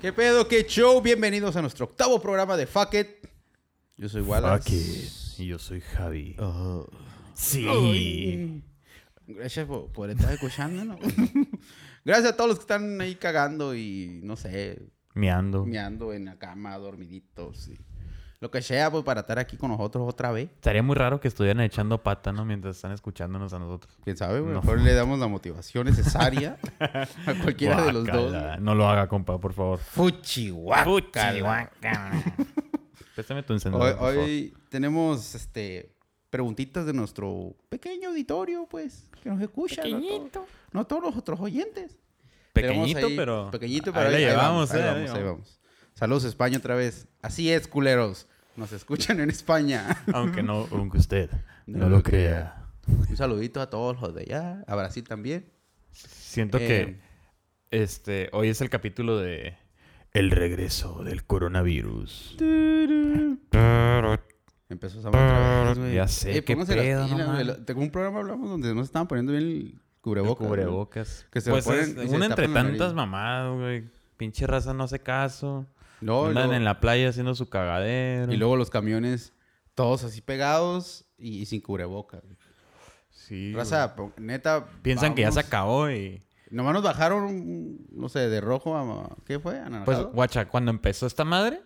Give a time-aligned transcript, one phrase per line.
[0.00, 0.48] ¿Qué pedo?
[0.48, 1.02] ¿Qué show?
[1.02, 3.08] Bienvenidos a nuestro octavo programa de Fuck It.
[3.98, 4.62] Yo soy Wallace.
[4.62, 5.40] Fuck it.
[5.40, 6.36] Y yo soy Javi.
[6.38, 6.86] Oh.
[7.34, 7.66] Sí.
[7.68, 8.62] Ay.
[9.26, 10.98] Gracias por, por estar escuchándonos.
[12.06, 14.80] Gracias a todos los que están ahí cagando y, no sé,
[15.14, 15.66] Meando.
[15.66, 17.76] meando en la cama, dormiditos y
[18.38, 20.48] lo que sea, pues, para estar aquí con nosotros otra vez.
[20.52, 22.44] Estaría muy raro que estuvieran echando pata, ¿no?
[22.44, 23.98] Mientras están escuchándonos a nosotros.
[24.04, 24.38] ¿Quién sabe?
[24.38, 24.52] güey?
[24.52, 24.60] No.
[24.60, 28.60] Mejor le damos la motivación necesaria a cualquiera de los dos.
[28.60, 29.80] No lo haga, compa, por favor.
[29.80, 31.72] Fuchi, guácala.
[33.16, 35.95] Préstame tu encendedor, hoy tenemos este
[36.30, 39.82] preguntitas de nuestro pequeño auditorio, pues, que nos escucha.
[39.86, 40.00] ¿no?
[40.30, 41.96] Todo- No, todos los otros oyentes.
[42.52, 43.50] Pequeñito, ahí- pero...
[43.50, 45.60] Pequeñito, pero ahí, ahí llevamos, ahí eh, vamos, ahí vamos.
[45.94, 47.08] Saludos España otra vez.
[47.22, 48.26] Así es, culeros.
[48.56, 50.02] Nos escuchan en España.
[50.12, 51.30] Aunque no, aunque usted
[51.66, 52.66] No no, lo crea.
[52.86, 54.64] Un saludito a todos los de allá.
[54.66, 55.50] A Brasil también.
[55.92, 57.00] Siento Eh, que
[57.70, 59.56] este hoy es el capítulo de
[60.12, 62.36] El regreso del coronavirus.
[64.68, 65.94] Empezó a otra vez, güey.
[65.94, 67.56] Ya sé, qué pónganse las pedo, no.
[67.64, 70.42] Tengo un programa hablamos donde nos estaban poniendo bien el cubrebocas.
[70.42, 71.26] El cubrebocas.
[71.30, 73.88] Que se pues ponen es una entre tantas mamadas, güey.
[74.16, 75.66] Pinche raza no hace caso.
[76.00, 78.32] No, Andan luego- en la playa haciendo su cagadero.
[78.32, 79.32] Y luego los camiones,
[79.74, 82.22] todos así pegados y, y sin cubrebocas.
[82.22, 82.36] güey.
[83.10, 84.66] Sí, Raza, neta.
[84.82, 86.22] Piensan que ya se acabó y...
[86.50, 89.16] Nomás nos bajaron, no sé, de rojo a.
[89.24, 89.60] ¿Qué fue?
[89.84, 91.60] Pues, guacha, cuando empezó esta madre,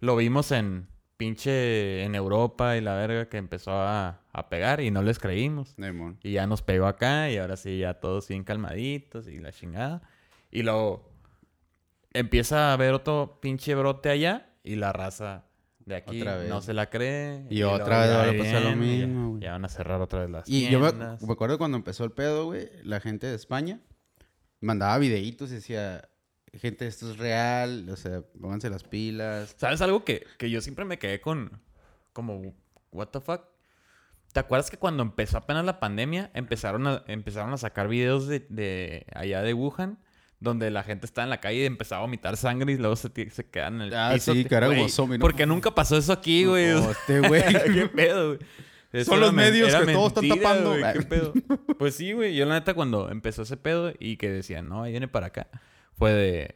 [0.00, 0.86] lo vimos en
[1.22, 5.76] pinche en Europa y la verga que empezó a, a pegar y no les creímos.
[5.76, 6.18] Demon.
[6.24, 10.02] Y ya nos pegó acá y ahora sí, ya todos bien calmaditos y la chingada.
[10.50, 11.08] Y luego
[12.12, 15.44] empieza a haber otro pinche brote allá y la raza
[15.84, 16.48] de aquí Otra vez.
[16.48, 17.46] no se la cree.
[17.50, 19.42] Y otra vez ya va a pasar lo mismo, güey.
[19.42, 22.10] Ya, van a cerrar otra vez las Y yo me, me acuerdo cuando empezó el
[22.10, 23.80] pedo, güey, la gente de España
[24.60, 26.08] mandaba videitos y decía,
[26.58, 29.54] gente, esto es real, o sea, pónganse las pilas.
[29.58, 31.60] ¿Sabes algo que, que yo siempre me quedé con
[32.12, 32.54] como
[32.90, 33.42] what the fuck?
[34.32, 38.46] ¿Te acuerdas que cuando empezó apenas la pandemia empezaron a, empezaron a sacar videos de,
[38.48, 39.98] de allá de Wuhan
[40.40, 43.10] donde la gente estaba en la calle y empezaba a vomitar sangre y luego se,
[43.30, 44.32] se quedan en el Ah, piso?
[44.32, 45.22] sí, Güey, como zombie, ¿no?
[45.22, 46.72] Porque nunca pasó eso aquí, güey.
[46.72, 47.42] Oh, este güey.
[47.74, 48.36] ¿Qué pedo,
[48.92, 49.04] güey?
[49.04, 50.70] Son los medios que todos están mentira, tapando.
[50.78, 51.32] güey, ¿Qué pedo?
[51.78, 52.34] Pues sí, güey.
[52.34, 55.46] Yo la neta cuando empezó ese pedo y que decían, no, ahí viene para acá,
[55.92, 56.54] fue de...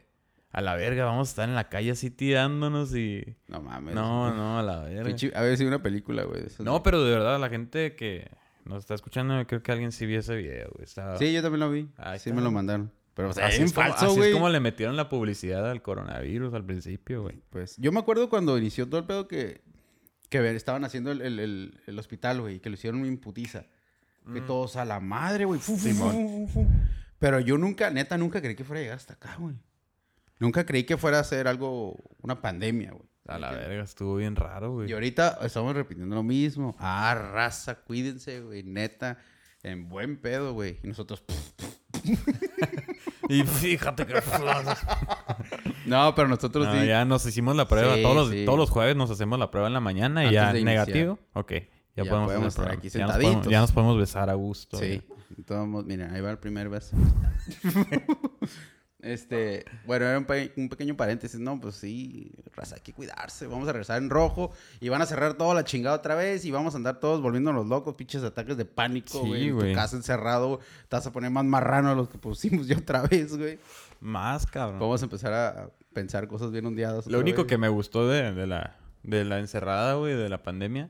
[0.51, 3.35] A la verga, vamos a estar en la calle así tirándonos y...
[3.47, 3.93] No mames.
[3.93, 5.15] No, no, a la verga.
[5.35, 6.43] A ver si una película, güey.
[6.59, 8.31] No, de- pero de verdad, la gente que
[8.65, 10.83] nos está escuchando, creo que alguien sí vio ese video, güey.
[10.85, 11.15] Está...
[11.17, 11.89] Sí, yo también lo vi.
[11.97, 12.33] Ahí sí está.
[12.33, 12.91] me lo mandaron.
[13.13, 15.81] Pero, o sea, así, es como, falso, así es como le metieron la publicidad al
[15.81, 17.41] coronavirus al principio, güey.
[17.49, 19.61] Pues yo me acuerdo cuando inició todo el pedo que,
[20.29, 23.65] que estaban haciendo el, el- el- el hospital, güey, que lo hicieron en putiza.
[24.33, 25.59] Que todos a la madre, güey.
[25.59, 26.67] fu, fu, fu.
[27.19, 29.55] Pero yo nunca, neta, nunca creí que fuera a llegar hasta acá, güey.
[30.39, 33.07] Nunca creí que fuera a ser algo, una pandemia, güey.
[33.27, 34.89] A la verga, estuvo bien raro, güey.
[34.89, 36.75] Y ahorita estamos repitiendo lo mismo.
[36.79, 39.17] Ah, raza, cuídense, güey, neta.
[39.63, 40.79] En buen pedo, güey.
[40.83, 41.23] Y nosotros...
[43.29, 44.13] Y fíjate que...
[45.85, 46.87] No, pero nosotros No, sí.
[46.87, 47.95] ya nos hicimos la prueba.
[47.95, 48.45] Sí, todos, los, sí.
[48.45, 51.19] todos los jueves nos hacemos la prueba en la mañana y Antes ya negativo.
[51.33, 51.53] Ok.
[51.97, 53.51] Ya, Ya podemos, estar aquí ya nos, podemos, sentaditos.
[53.51, 54.77] ya nos podemos besar a gusto.
[54.77, 55.01] Sí.
[55.45, 56.95] Todos, miren, ahí va el primer beso.
[59.01, 61.59] este, bueno, era un, pe- un pequeño paréntesis, ¿no?
[61.59, 63.47] Pues sí, raza, hay que cuidarse.
[63.47, 66.51] Vamos a regresar en rojo y van a cerrar toda la chingada otra vez y
[66.51, 69.43] vamos a andar todos volviéndonos locos, pinches ataques de pánico, Sí, güey.
[69.45, 69.73] En tu güey.
[69.75, 70.59] casa encerrado,
[70.89, 73.59] te vas a poner más marrano a los que pusimos ya otra vez, güey.
[74.01, 74.79] Más, cabrón.
[74.79, 77.07] Vamos a empezar a pensar cosas bien ondeadas.
[77.07, 77.47] Lo único vez.
[77.47, 80.89] que me gustó de, de la, de la encerrada, güey, de la pandemia,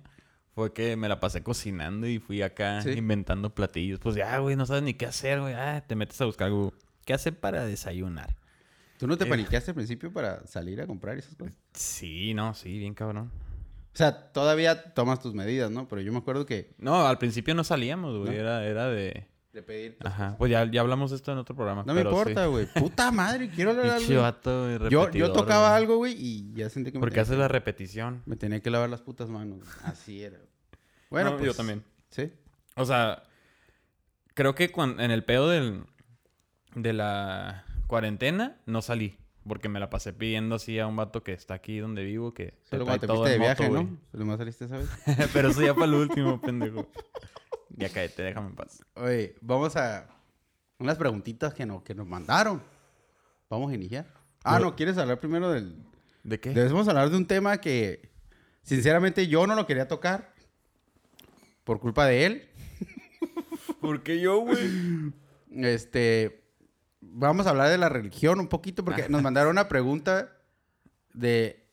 [0.58, 2.90] fue que me la pasé cocinando y fui acá Sí.
[2.90, 4.00] inventando platillos.
[4.00, 5.54] Pues ya, güey, no sabes ni qué hacer, güey.
[5.54, 6.74] Ah, te metes a buscar algo.
[7.06, 8.36] ¿Qué hacer para desayunar?
[8.98, 9.28] ¿Tú no te Eh.
[9.28, 11.54] paniqueaste al principio para salir a comprar esas cosas?
[11.74, 13.30] Sí, no, sí, bien cabrón.
[13.94, 15.88] O sea, todavía tomas tus medidas, ¿no?
[15.88, 16.74] Pero yo me acuerdo que...
[16.80, 18.32] No, al principio no salíamos, güey.
[18.32, 18.36] ¿No?
[18.42, 19.28] Era, era de...
[19.58, 19.98] De pedir...
[20.06, 20.36] Ajá.
[20.38, 21.84] Pues ya, ya hablamos de esto en otro programa.
[21.84, 22.50] No me pero importa, sí.
[22.52, 22.68] güey.
[22.76, 24.22] Puta madre, quiero hablar algo.
[24.22, 27.38] vato, güey, Yo, yo tocaba algo, güey, y ya sentí que me Porque tenía, haces
[27.40, 28.22] la repetición.
[28.28, 29.62] me tenía que lavar las putas manos.
[29.84, 30.38] Así era.
[31.10, 31.48] Bueno, No, pues...
[31.48, 31.84] yo también.
[32.12, 32.32] Sí.
[32.76, 33.24] O sea,
[34.36, 35.86] creo que cuan- en el pedo del,
[36.76, 39.18] de la cuarentena no salí.
[39.48, 42.60] Porque me la pasé pidiendo así a un vato que está aquí donde vivo, que
[42.66, 43.98] se Solo cuando te todo fuiste de en viaje, moto, ¿no?
[44.12, 44.68] Solo más saliste.
[45.34, 46.86] Pero eso ya para el último, pendejo.
[47.70, 48.84] Ya cállate, déjame en paz.
[48.96, 50.08] Oye, vamos a...
[50.80, 52.62] Unas preguntitas que, no, que nos mandaron.
[53.50, 54.06] Vamos a iniciar.
[54.44, 54.76] Ah, No.
[54.76, 55.76] ¿quieres hablar primero del...?
[56.24, 56.52] ¿De qué?
[56.52, 58.10] Debemos hablar de un tema que,
[58.62, 60.34] sinceramente, yo no lo quería tocar.
[61.64, 62.50] Por culpa de él.
[63.82, 65.14] ¿Por qué yo, güey?
[65.52, 66.44] Este...
[67.00, 70.32] Vamos a hablar de la religión un poquito porque nos mandaron una pregunta
[71.14, 71.66] de...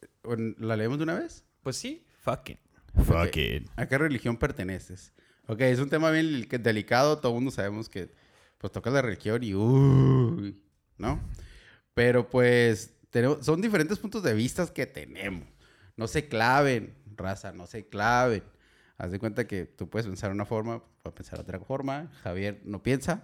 [0.59, 1.45] ¿La leemos de una vez?
[1.63, 2.59] Pues sí, fuck it.
[2.97, 3.69] Ok.
[3.77, 5.13] ¿A qué religión perteneces?
[5.47, 7.19] Ok, es un tema bien delicado.
[7.19, 8.11] Todo el mundo sabemos que,
[8.59, 10.59] pues, toca la religión y, uy,
[10.99, 11.21] ¿no?
[11.95, 15.47] Pero, pues, tenemos, son diferentes puntos de vista que tenemos.
[15.97, 18.43] No se claven, raza, no se claven.
[18.97, 22.11] Haz de cuenta que tú puedes pensar una forma, puedes pensar otra forma.
[22.23, 23.23] Javier no piensa.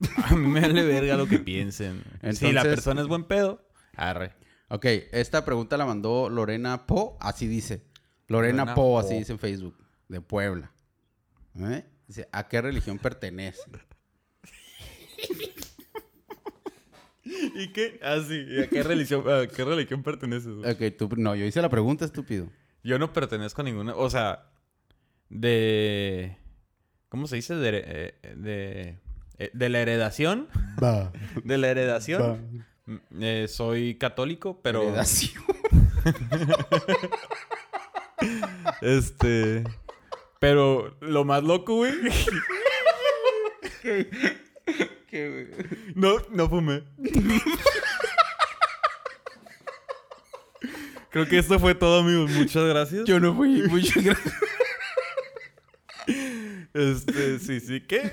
[0.30, 2.02] A mí me vale verga lo que piensen.
[2.04, 3.62] si la Entonces- persona es buen pedo,
[3.94, 4.32] arre.
[4.68, 7.82] Ok, esta pregunta la mandó Lorena Po, así dice.
[8.26, 8.98] Lorena, Lorena Po, Po.
[9.00, 9.76] así dice en Facebook,
[10.08, 10.70] de Puebla.
[11.60, 11.84] ¿Eh?
[12.06, 13.60] Dice, ¿a qué religión pertenece?
[17.24, 17.98] ¿Y qué?
[18.02, 18.44] Ah, sí.
[18.48, 20.54] ¿Y a qué religión, a qué religión perteneces?
[20.54, 20.70] güey?
[20.70, 22.48] Ok, tú, no, yo hice la pregunta, estúpido.
[22.82, 23.94] Yo no pertenezco a ninguna.
[23.96, 24.46] O sea,
[25.28, 26.36] de.
[27.08, 27.54] ¿Cómo se dice?
[27.56, 27.82] De.
[28.22, 28.98] eh, De,
[29.38, 30.48] eh, de la heredación.
[30.82, 31.12] Va.
[31.44, 32.64] De la heredación.
[32.86, 34.82] mm, eh, soy católico, pero.
[34.84, 35.42] Heredación.
[38.80, 39.64] Este.
[40.38, 41.92] Pero lo más loco, güey.
[43.82, 44.08] ¿Qué,
[45.10, 45.48] güey?
[45.94, 46.84] No, no fumé.
[51.10, 52.30] Creo que esto fue todo, amigos.
[52.30, 53.04] Muchas gracias.
[53.04, 53.62] Yo no fui.
[53.62, 54.34] Muchas gracias.
[56.74, 57.80] Este, sí, sí.
[57.80, 58.12] ¿Qué?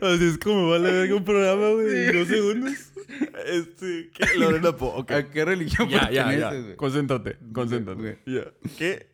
[0.00, 2.06] Así es como vale verga un programa, güey.
[2.06, 2.91] en Dos segundos.
[3.46, 4.38] Este, ¿qué?
[4.38, 5.10] Lorena Po, ok.
[5.12, 6.50] ¿A qué religión Ya, ya, ya.
[6.52, 6.76] güey?
[6.76, 8.12] Concéntrate, concéntrate.
[8.12, 8.18] Ok.
[8.26, 8.44] Ya.
[8.78, 9.06] ¿Qué?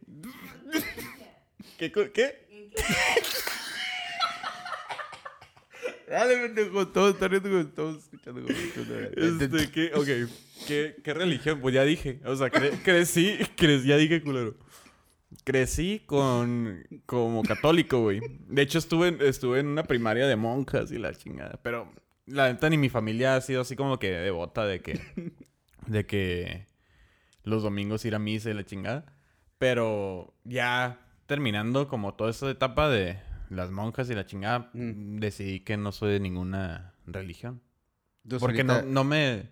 [1.79, 1.93] ¿Qué?
[1.93, 2.47] co- ¿Qué?
[6.09, 6.89] Dale, pendejo.
[6.89, 8.43] Todos están riendo, todos escuchando.
[8.49, 9.93] Este, ¿qué?
[9.95, 10.31] Ok.
[10.67, 11.61] ¿Qué, ¿Qué religión?
[11.61, 12.21] Pues ya dije.
[12.25, 14.55] O sea, cre- crecí, crecí, ya dije, culero.
[15.45, 18.21] Crecí con, como católico, güey.
[18.49, 21.61] De hecho, estuve, estuve en una primaria de monjas y la chingada.
[21.63, 21.93] Pero
[22.29, 25.01] la neta ni mi familia ha sido así como que devota de que...
[25.87, 26.67] De que
[27.45, 29.07] los domingos ir a misa y la chingada.
[29.59, 35.19] Pero ya terminando como toda esa etapa de las monjas y la chingada, Mm.
[35.19, 37.63] decidí que no soy de ninguna religión.
[38.25, 39.49] Entonces, Porque ahorita- no, no me...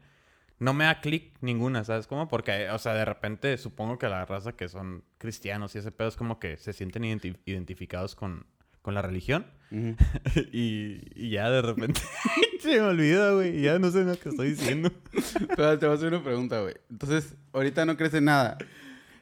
[0.59, 2.29] No me da clic ninguna, ¿sabes cómo?
[2.29, 6.09] Porque, o sea, de repente supongo que la raza que son cristianos y ese pedo
[6.09, 8.47] es como que se sienten identi- identificados con,
[8.87, 9.45] con la religión.
[10.53, 12.01] Y, y ya de repente
[12.61, 13.59] se me olvida, güey.
[13.59, 14.93] y Ya no sé lo que estoy diciendo.
[15.57, 16.75] Pero te voy a hacer una pregunta, güey.
[16.89, 18.59] Entonces, ahorita no crees en nada.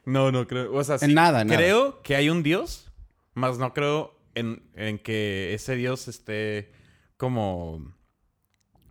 [0.05, 0.71] No, no creo.
[0.75, 1.57] O sea, sí, En nada, nada.
[1.57, 2.93] creo que hay un Dios,
[3.33, 6.71] más no creo en, en que ese Dios esté
[7.17, 7.95] como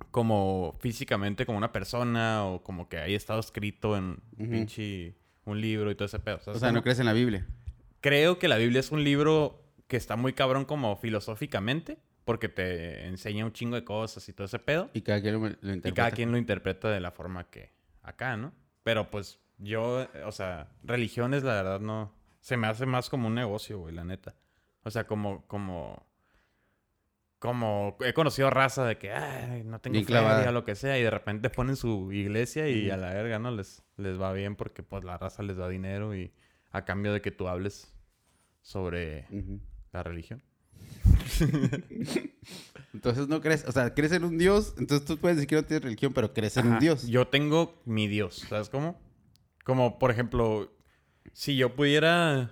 [0.10, 5.16] como físicamente como una persona o como que haya estado escrito en pinche
[5.46, 6.40] un libro y todo ese pedo.
[6.40, 7.46] ¿sabes O sea, no crees en la Biblia.
[8.02, 13.06] Creo que la Biblia es un libro que está muy cabrón como filosóficamente porque te
[13.08, 14.90] enseña un chingo de cosas y todo ese pedo.
[14.94, 15.94] Y cada quien lo, lo Y interpreta.
[15.94, 18.54] cada quien lo interpreta de la forma que acá, ¿no?
[18.84, 22.14] Pero pues yo, o sea, religiones la verdad no...
[22.40, 24.36] Se me hace más como un negocio, güey, la neta.
[24.84, 26.06] O sea, como, como...
[27.40, 31.10] Como he conocido raza de que, ay, no tengo feria, lo que sea, y de
[31.10, 33.52] repente ponen su iglesia y a la verga, ¿no?
[33.52, 36.32] Les, les va bien porque pues la raza les da dinero y
[36.72, 37.94] a cambio de que tú hables
[38.62, 39.60] sobre Ujú.
[39.94, 40.42] La religión.
[42.94, 45.64] Entonces no crees, o sea, crees en un Dios, entonces tú puedes decir que no
[45.64, 46.80] tienes religión, pero crees en un.
[46.80, 47.08] Dios.
[47.08, 49.00] Yo tengo mi Dios, ¿sabes cómo?
[49.64, 50.72] Como, por ejemplo,
[51.32, 52.52] si yo pudiera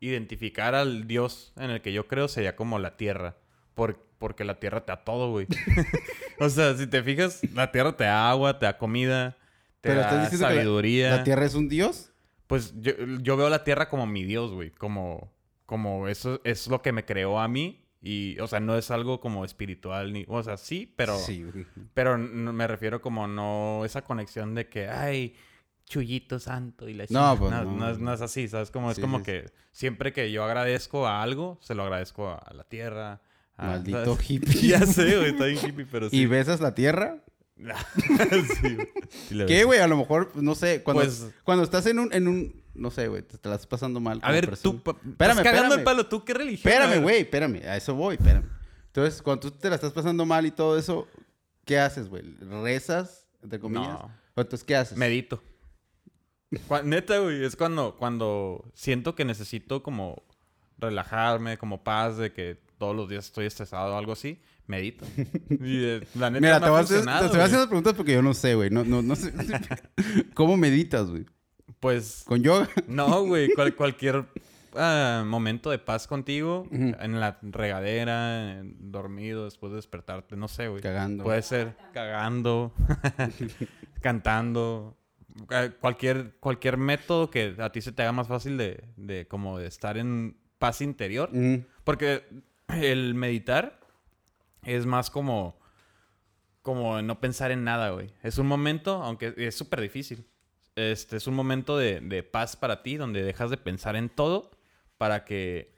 [0.00, 3.36] identificar al Dios en el que yo creo, sería como la tierra.
[3.74, 5.46] Por- porque la tierra te da todo, güey.
[6.40, 9.36] o sea, si te fijas, la tierra te da agua, te da comida,
[9.80, 11.10] te Pero estás da diciendo que la- sabiduría.
[11.16, 12.10] ¿La tierra es un Dios?
[12.46, 12.92] Pues yo,
[13.22, 14.70] yo veo la tierra como mi Dios, güey.
[14.70, 15.32] Como,
[15.66, 17.80] como eso es lo que me creó a mí.
[18.06, 20.26] Y, o sea, no es algo como espiritual ni...
[20.28, 21.16] O sea, sí, pero...
[21.18, 21.46] Sí.
[21.94, 25.34] Pero me refiero como no esa conexión de que, ay,
[25.86, 27.72] chullito santo y la No, pues, no, no.
[27.76, 28.70] no es, no es así, ¿sabes?
[28.70, 32.52] Como, es como sí, que siempre que yo agradezco a algo, se lo agradezco a
[32.52, 33.22] la tierra.
[33.56, 34.30] a- Maldito ¿sabes?
[34.30, 34.52] hippie.
[34.68, 36.16] ya sé, güey, está bien hippie, pero sí.
[36.18, 37.22] ¿Y besas la tierra?
[38.60, 38.76] sí,
[39.46, 39.80] ¿Qué, güey?
[39.80, 43.08] A lo mejor, no sé, cuando, Pues- cuando estás en un, en un, no sé,
[43.08, 44.18] güey, te, te la estás pasando mal.
[44.22, 44.82] A ver, persona.
[44.82, 46.72] tú, Espérame, estás cagando el palo, ¿tú qué religión?
[46.72, 47.62] Espérame, güey, espérame.
[47.66, 48.44] A eso voy, espérame.
[48.86, 51.06] Entonces, cuando tú te la estás pasando mal y todo eso,
[51.64, 52.22] ¿qué haces, güey?
[52.62, 53.88] ¿Rezas, entre comillas?
[53.88, 54.10] No.
[54.34, 54.98] ¿O entonces qué haces?
[54.98, 55.42] Medito.
[56.84, 60.22] Neta, güey, es cuando, cuando siento que necesito como
[60.78, 65.04] relajarme, como paz, de que todos los días estoy estresado o algo así, medito.
[65.50, 67.44] Y eh, la neta Mira, me te ha voy a hacer, funcionado, te voy a
[67.44, 67.60] hacer güey.
[67.62, 68.70] las preguntas porque yo no sé, güey.
[68.70, 69.32] No, no, no sé.
[70.34, 71.26] ¿Cómo meditas, güey?
[71.80, 72.68] Pues ¿Con yoga?
[72.88, 74.24] no, güey, cual- cualquier
[74.74, 80.68] ah, momento de paz contigo, en la regadera, en- dormido, después de despertarte, no sé,
[80.68, 80.80] güey.
[80.82, 81.24] Cagando.
[81.24, 82.72] Puede ser cagando,
[84.00, 84.96] cantando,
[85.50, 89.58] eh, cualquier, cualquier método que a ti se te haga más fácil de, de como
[89.58, 91.30] de estar en paz interior.
[91.84, 92.24] Porque
[92.68, 93.80] el meditar
[94.66, 95.58] es más como,
[96.62, 98.12] como no pensar en nada, güey.
[98.22, 100.26] Es un momento, aunque es súper difícil.
[100.76, 104.50] Este es un momento de, de paz para ti, donde dejas de pensar en todo
[104.98, 105.74] para que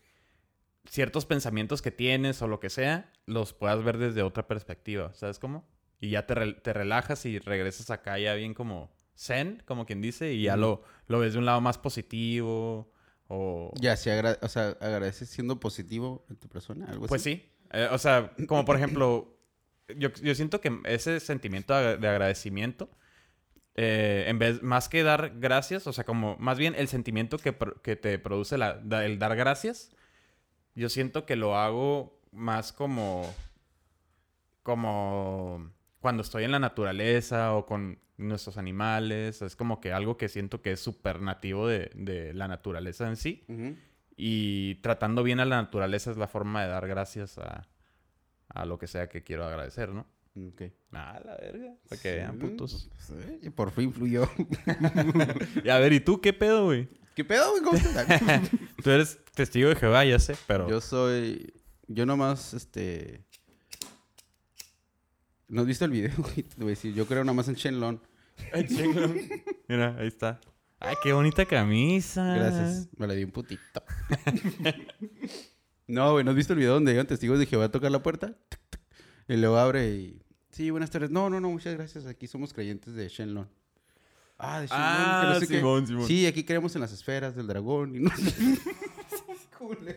[0.89, 5.13] ciertos pensamientos que tienes o lo que sea, los puedas ver desde otra perspectiva.
[5.15, 5.69] ¿Sabes cómo?
[6.01, 10.33] Y ya te, te relajas y regresas acá ya bien como zen, como quien dice,
[10.35, 12.93] y ya lo, lo ves de un lado más positivo
[13.29, 13.73] o...
[13.81, 17.35] Ya, agra- o sea, agradeces siendo positivo en tu persona, algo Pues así.
[17.37, 17.53] sí.
[17.73, 19.37] Eh, o sea, como por ejemplo,
[19.97, 22.91] yo, yo siento que ese sentimiento de agra- de agradecimiento,
[23.75, 27.55] eh, en vez, más que dar gracias, o sea, como más bien el sentimiento que,
[27.83, 29.91] que te produce el dar gracias,
[30.75, 33.33] yo siento que lo hago más como,
[34.63, 35.71] como
[36.01, 40.63] cuando estoy en la naturaleza o con nuestros animales, es como que algo que siento
[40.63, 43.45] que es súper nativo de, de la naturaleza en sí.
[44.17, 47.69] Y tratando bien a la naturaleza es la forma de dar gracias a,
[48.49, 50.07] a lo que sea que quiero agradecer, ¿no?
[50.49, 50.63] Ok.
[50.93, 51.75] Ah, la verga.
[51.89, 52.91] Para que vean, Sí, putos.
[52.91, 54.29] pues, eh, y por fin fluyó.
[55.65, 56.89] Y a ver, ¿y tú qué pedo, güey?
[57.15, 57.63] ¿Qué pedo, güey?
[57.63, 58.07] ¿Cómo estás?
[58.83, 60.69] Tú eres testigo de Jehová, ya sé, pero...
[60.69, 61.53] Yo soy.
[61.89, 63.25] Yo nomás, este.
[65.49, 66.13] ¿No has visto el video?
[66.59, 66.77] güey?
[66.95, 67.99] Yo creo nomás en Shenlong.
[68.53, 69.15] Ay, chingo.
[69.69, 70.41] Mira, ahí está.
[70.79, 72.35] Ay, qué bonita camisa.
[72.35, 72.89] Gracias.
[72.97, 73.83] Me la di un putito.
[75.87, 78.03] no, güey, ¿no has visto el video donde llegan testigos de Jehová a tocar la
[78.03, 78.35] puerta?
[79.29, 80.23] Y luego abre y.
[80.51, 81.11] Sí, buenas tardes.
[81.11, 82.07] No, no, no, muchas gracias.
[82.07, 83.49] Aquí somos creyentes de Shenlong.
[84.39, 84.87] Ah, de Shenlong.
[84.89, 85.59] Ah, que no sé qué.
[85.59, 86.07] Simón, Simón.
[86.07, 87.95] Sí, aquí creemos en las esferas del dragón.
[87.97, 88.35] Y no sé.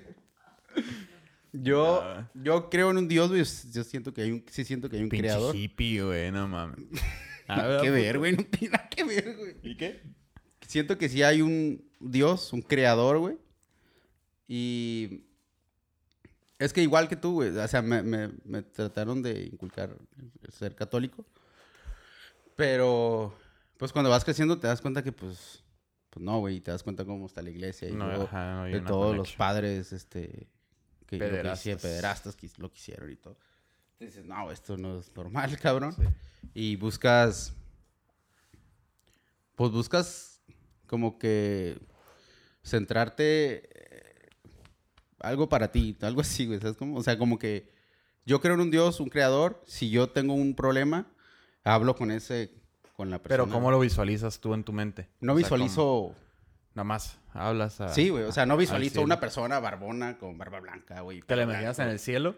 [1.51, 2.29] Yo, Ah.
[2.35, 3.43] yo creo en un Dios, güey.
[3.73, 5.55] Yo siento que hay un, sí siento que hay un Pinche creador.
[5.55, 6.77] hippie, güey, no mames.
[7.47, 8.35] Nada que ver, güey.
[8.35, 9.55] No tiene nada que ver, güey.
[9.63, 10.03] ¿Y qué?
[10.69, 13.37] Siento que sí hay un Dios, un creador, güey.
[14.47, 15.23] Y
[16.59, 17.49] es que igual que tú, güey.
[17.57, 19.97] O sea, me, me- me trataron de inculcar
[20.55, 21.25] ser católico.
[22.55, 23.35] Pero,
[23.77, 25.63] pues cuando vas creciendo te das cuenta que, pues,
[26.11, 26.59] pues no, güey.
[26.61, 29.15] Te das cuenta cómo está la iglesia y No, luego ajá, no hay de todos
[29.17, 30.47] los padres, este,
[31.07, 31.59] que lo que Pederastas.
[31.61, 33.37] hicieron, pederastas que lo quisieron y todo.
[33.99, 35.93] Dices, no, esto no es normal, cabrón.
[35.93, 36.03] Sí.
[36.53, 37.53] Y buscas,
[39.55, 40.38] pues buscas
[40.89, 41.77] como que
[42.63, 44.29] centrarte eh,
[45.19, 46.97] algo para ti, algo así, güey, ¿sabes cómo?
[46.97, 47.71] O sea, como que
[48.25, 51.07] yo creo en un Dios, un creador, si yo tengo un problema,
[51.63, 52.51] hablo con ese,
[52.95, 53.43] con la persona.
[53.43, 55.07] Pero ¿cómo lo visualizas tú en tu mente?
[55.21, 56.15] No O sea, visualizo...
[56.73, 57.89] Nada más hablas a...
[57.89, 61.21] Sí, güey, o sea, no al visualizo una persona barbona con barba blanca, güey.
[61.21, 62.35] ¿Te la imaginas en el cielo?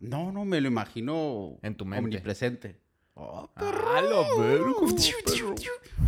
[0.00, 2.04] No, no, me lo imagino En tu mente.
[2.04, 2.80] omnipresente.
[3.20, 4.86] Oh, ¡Ah, lo vergo!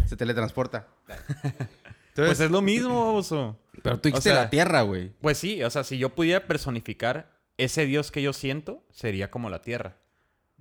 [0.07, 0.87] Se teletransporta.
[1.09, 1.67] Entonces,
[2.15, 3.59] Pues es lo mismo, oso.
[3.83, 5.13] pero tú o sea- la tierra, güey.
[5.21, 9.51] Pues sí, o sea, si yo pudiera personificar ese Dios que yo siento, sería como
[9.51, 9.97] la tierra.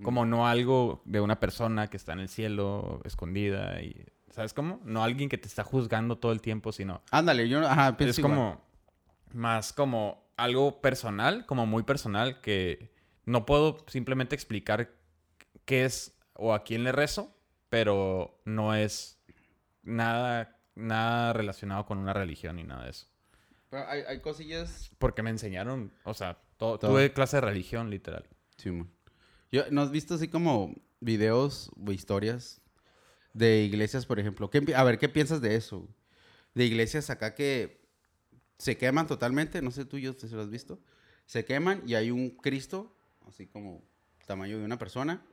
[0.02, 4.06] Como no algo de una persona que está en el cielo, escondida y...
[4.32, 4.80] ¿Sabes cómo?
[4.86, 7.02] No alguien que te está juzgando todo el tiempo, sino...
[7.12, 8.34] Ándale, yo, ajá, pienso es igual.
[8.34, 8.62] como...
[9.34, 12.92] Más como algo personal, como muy personal, que
[13.26, 14.90] no puedo simplemente explicar
[15.66, 17.36] qué es o a quién le rezo,
[17.70, 19.22] pero no es
[19.84, 23.08] nada, nada relacionado con una religión ni nada de eso.
[23.70, 24.90] Pero hay, hay cosillas...
[24.98, 26.92] Porque me enseñaron, o sea, to- Todo.
[26.92, 28.28] tuve clase de religión, literal.
[28.58, 28.90] Sí, man.
[29.52, 32.62] Yo, ¿No has visto así como videos o historias
[33.34, 34.50] de iglesias, por ejemplo?
[34.50, 35.88] ¿Qué a ver, ¿qué piensas de eso?
[36.56, 37.88] De iglesias acá que
[38.58, 40.80] se queman totalmente, no sé tú, yo si lo has visto.
[41.26, 42.96] Se queman y hay un Cristo,
[43.28, 43.84] así como
[44.26, 45.24] tamaño de una persona,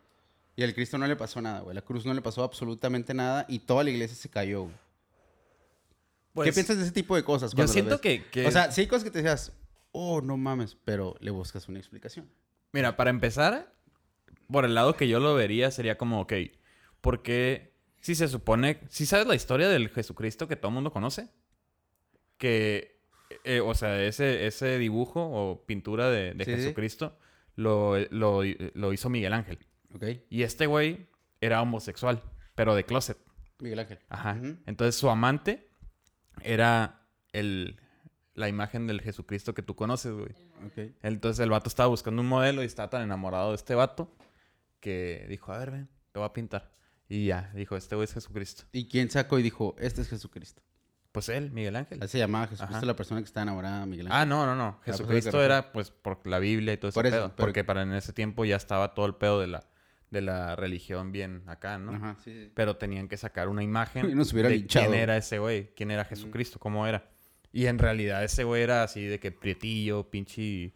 [0.56, 1.74] y al Cristo no le pasó nada, güey.
[1.74, 4.62] La cruz no le pasó absolutamente nada y toda la iglesia se cayó,
[6.34, 6.48] güey.
[6.48, 7.54] ¿Qué piensas de ese tipo de cosas?
[7.54, 9.52] Pues, Yo siento que, que- O sea, sí hay cosas que te decías,
[9.92, 12.28] oh, no mames, pero le buscas una explicación.
[12.72, 13.72] Mira, para empezar,
[14.50, 16.32] por el lado que yo lo vería sería como, ok,
[17.00, 20.92] ¿por qué si se supone, si sabes la historia del Jesucristo que todo el mundo
[20.92, 21.28] conoce?
[22.38, 23.00] Que,
[23.44, 26.56] eh, o sea, ese, ese dibujo o pintura de, de Sí, sí.
[26.58, 27.18] Jesucristo
[27.54, 28.42] lo, lo-
[28.74, 29.58] lo hizo Miguel Ángel.
[29.96, 30.04] ¿Ok?
[30.30, 31.08] Y este güey
[31.40, 32.22] era homosexual,
[32.54, 33.18] pero de closet.
[33.58, 33.98] Miguel Ángel.
[34.08, 34.38] Ajá.
[34.66, 35.70] Entonces su amante
[36.42, 37.80] era el
[38.34, 40.28] la imagen del Jesucristo que tú conoces, güey.
[40.66, 40.94] Ok.
[41.02, 44.14] Entonces el vato estaba buscando un modelo y estaba tan enamorado de este vato
[44.80, 46.70] que dijo, a ver, ven, te voy a pintar.
[47.08, 48.64] Y ya, dijo, este güey es Jesucristo.
[48.72, 50.62] ¿Y quién sacó y dijo, este es Jesucristo?
[51.12, 51.98] Pues él, Miguel Ángel.
[52.02, 52.84] Así se llamaba Jesucristo, Ajá.
[52.86, 54.20] la persona que está enamorada de Miguel Ángel.
[54.20, 54.80] Ah, no, no, no.
[54.84, 57.26] pues, Jesucristo era pues por la Biblia y todo ese Por eso, pedo.
[57.34, 59.64] pero- Porque para en ese tiempo ya estaba todo el pedo de la,
[60.10, 61.92] de la religión bien acá, ¿no?
[61.92, 62.52] Ajá, sí, sí.
[62.54, 64.88] Pero tenían que sacar una imagen Y nos hubiera de linchado.
[64.88, 67.08] quién era ese güey, quién era Jesucristo, cómo era.
[67.52, 70.72] Y en realidad ese güey era así de que prietillo, pinche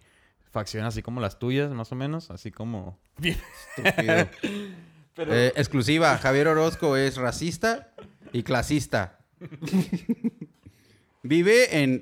[0.51, 2.99] facción así como las tuyas, más o menos, así como...
[3.77, 4.29] Estúpido.
[5.15, 5.35] Pero...
[5.35, 7.93] Eh, exclusiva, Javier Orozco es racista
[8.33, 9.19] y clasista.
[11.23, 12.01] Vive en...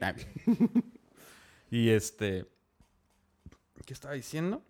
[1.70, 2.46] Y este...
[3.84, 4.62] ¿Qué estaba diciendo?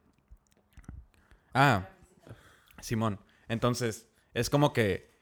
[1.52, 1.88] Ah,
[2.80, 3.20] Simón.
[3.48, 5.16] Entonces, es como que...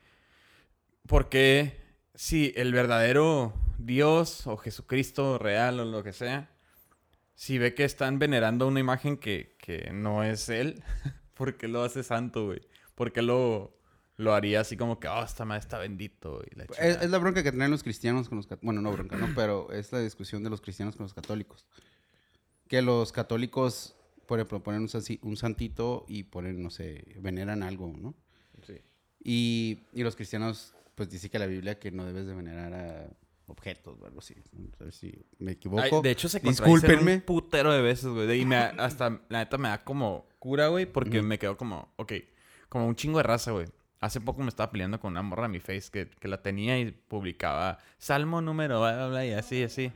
[1.06, 1.86] ¿Por qué
[2.16, 6.50] si el verdadero Dios o Jesucristo real o lo que sea,
[7.34, 10.82] si ve que están venerando una imagen que, que no es él,
[11.34, 12.62] ¿por qué lo hace santo, güey?
[12.94, 13.78] ¿Por qué lo,
[14.16, 16.42] lo haría así como que, oh, esta madre está bendito?
[16.50, 18.48] Y la Es, es la bronca que traen los cristianos con los...
[18.62, 19.28] Bueno, no bronca, ¿no?
[19.34, 21.66] Pero es la discusión de los cristianos con los católicos.
[22.68, 23.95] Que los católicos,
[24.26, 24.83] por ejemplo, ponen
[25.23, 28.14] un, santito y ponen, no sé, veneran algo, ¿no?
[28.66, 28.80] Sí.
[29.23, 33.09] Y, y los cristianos, pues dice que la Biblia que no debes de venerar a
[33.47, 34.35] objetos o algo así.
[34.52, 34.68] ¿no?
[34.80, 35.83] A ver si me equivoco.
[35.83, 37.14] Ay, de hecho, se Discúlpenme.
[37.14, 38.40] un putero de veces, güey.
[38.40, 42.12] Y me, hasta, la neta, me da como cura, güey, porque me quedo como, ok,
[42.68, 43.66] como un chingo de raza, güey.
[44.00, 46.78] Hace poco me estaba peleando con una morra en mi face que, que la tenía
[46.78, 49.90] y publicaba salmo número, bla, bla, bla, y así, así.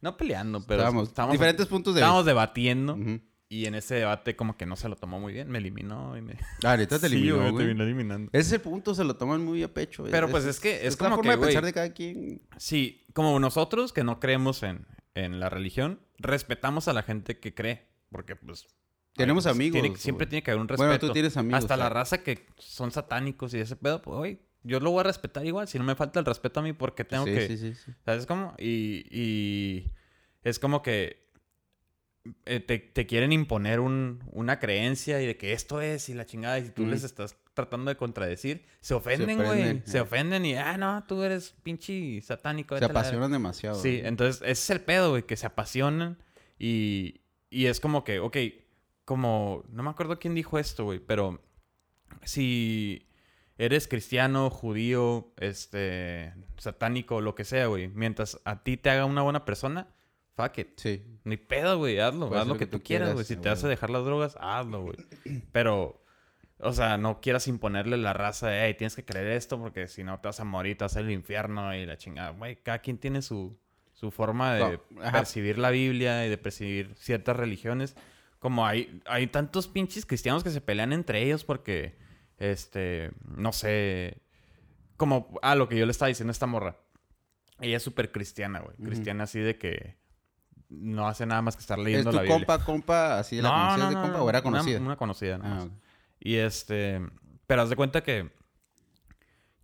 [0.00, 2.94] No peleando, pero Estábamos- estábamos, diferentes puntos de estábamos debatiendo.
[2.94, 3.20] Ujú.
[3.52, 5.50] Y en ese debate como que no se lo tomó muy bien.
[5.50, 6.38] Me eliminó y me...
[6.64, 7.64] Ah, neta te Sí, eliminó, güey, güey.
[7.66, 8.30] terminó eliminando.
[8.32, 10.04] Ese punto se lo toman muy a pecho.
[10.08, 12.40] Pero, pues, es que es como la forma que, de pensar de cada quien.
[12.56, 17.52] Sí, como nosotros que no creemos en, en la religión, respetamos a la gente que
[17.52, 17.88] cree.
[18.12, 18.68] Porque, pues.
[19.16, 20.86] Tenemos pues, amigos, tiene- siempre tiene que haber un respeto.
[20.86, 24.40] Bueno, tú tienes amigos, Hasta la raza que son satánicos y ese pedo, pues, oye,
[24.62, 25.66] yo lo voy a respetar igual.
[25.66, 27.48] Si no me falta el respeto a mí, porque tengo sí, que.
[27.48, 27.92] sí, sí, sí.
[28.04, 28.54] ¿Sabes cómo?
[28.58, 29.90] Y, y
[30.44, 31.28] es como que
[32.44, 36.26] eh, te, te quieren imponer un- una creencia y de que esto es y la
[36.26, 36.58] chingada.
[36.58, 39.82] Y si tú les estás tratando de contradecir, se ofenden, güey.
[39.86, 40.00] Se eh.
[40.02, 42.74] ofenden y, ah, no, tú eres pinche satánico.
[42.74, 43.00] Se vete a la verga".
[43.00, 43.80] apasionan demasiado.
[43.80, 46.18] Sí, entonces ese es el pedo, güey, que se apasionan
[46.58, 48.36] y, y es como que, ok,
[49.04, 51.42] como, no me acuerdo quién dijo esto, güey, pero
[52.24, 53.08] si
[53.58, 59.22] eres cristiano, judío, este, satánico, lo que sea, güey, mientras a ti te haga una
[59.22, 59.88] buena persona,
[60.40, 60.68] fuck it.
[60.76, 61.02] Sí.
[61.24, 63.24] Ni pedo, güey, hazlo, Puedes haz lo que tú quieras, güey.
[63.24, 63.70] Si a te hace huevo.
[63.70, 64.96] dejar las drogas, hazlo, güey.
[65.52, 66.02] Pero,
[66.58, 70.04] o sea, no quieras imponerle la raza de, hey, tienes que creer esto porque si
[70.04, 72.30] no te vas a morir, te vas al infierno y la chingada.
[72.30, 73.58] Güey, cada quien tiene su,
[73.92, 77.96] su forma de No, percibir la Biblia y de percibir ciertas religiones.
[78.38, 81.98] Como hay, hay tantos pinches cristianos que se pelean entre ellos porque,
[82.38, 84.22] este, no sé,
[84.96, 86.78] como, ah, lo que yo le estaba diciendo a esta morra.
[87.60, 88.76] Ella es súper cristiana, güey.
[88.78, 89.96] Cristiana así de que
[90.70, 92.38] no hace nada más que estar ¿Es leyendo tu la Biblia.
[92.38, 94.80] compa, compa, así de la conocías de compa o era una- conocida?
[94.80, 95.66] Una, conocida, Ah.
[96.20, 97.00] Y este,
[97.46, 98.30] pero haz de cuenta que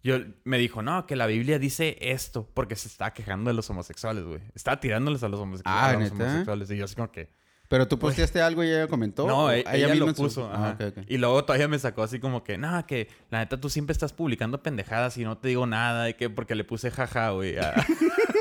[0.03, 3.69] yo me dijo, no, que la Biblia dice esto, porque se está quejando de los
[3.71, 4.41] homosexuales, güey.
[4.55, 6.71] Estaba tirándoles a los, homosexuales Ah, a homosexuales.
[6.71, 7.29] Y yo así como que,
[7.69, 7.99] Pero tú
[8.31, 9.27] posteaste algo y ella comentó.
[9.27, 10.49] no, ¿O e- ella, misma lo su- puso.
[10.49, 10.71] Ah, ajá.
[10.87, 11.05] ok, ok.
[11.09, 14.13] Y luego todavía me sacó así como que, no, que la neta tú siempre estás
[14.13, 17.59] publicando pendejadas y no te digo nada, y que porque le puse jaja, güey.
[17.59, 17.75] a-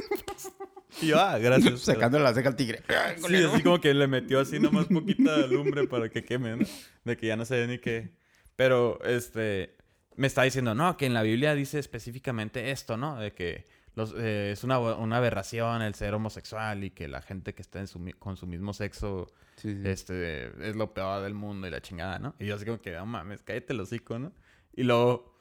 [1.02, 1.80] y yo, ah, gracias.
[1.82, 2.82] Sacándole la ceja al tigre.
[3.28, 6.66] Sí, así como que le metió así nomás poquita lumbre para que queme, ¿no?
[7.04, 8.12] De que ya no sé ni qué.
[8.56, 9.76] Pero, este,
[10.16, 13.18] me está diciendo, no, que en la Biblia dice específicamente esto, ¿no?
[13.20, 17.54] De que los, eh, es una, una aberración el ser homosexual y que la gente
[17.54, 19.28] que está en su mi- con su mismo sexo,
[19.58, 19.82] Sí, sí.
[19.88, 22.36] este, es lo peor del mundo y la chingada, ¿no?
[22.40, 24.34] Y yo así como que, no mames, cállate el hocico, ¿no?
[24.74, 25.35] Y luego,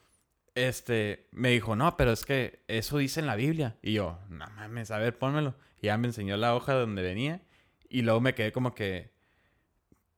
[0.55, 3.77] este, me dijo, no, pero es que eso dice en la Biblia.
[3.83, 5.55] Y yo, no mames, a ver, pónmelo.
[5.81, 7.43] Y ya me enseñó la hoja donde venía.
[7.89, 9.13] Y luego me quedé como que,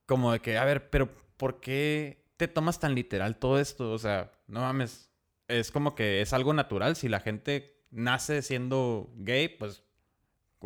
[0.07, 3.93] como de que, a ver, pero ¿por qué te tomas tan literal todo esto?
[3.93, 5.11] O sea, no mames,
[5.49, 6.97] es como que es algo natural.
[6.97, 9.83] Si la gente nace siendo gay, pues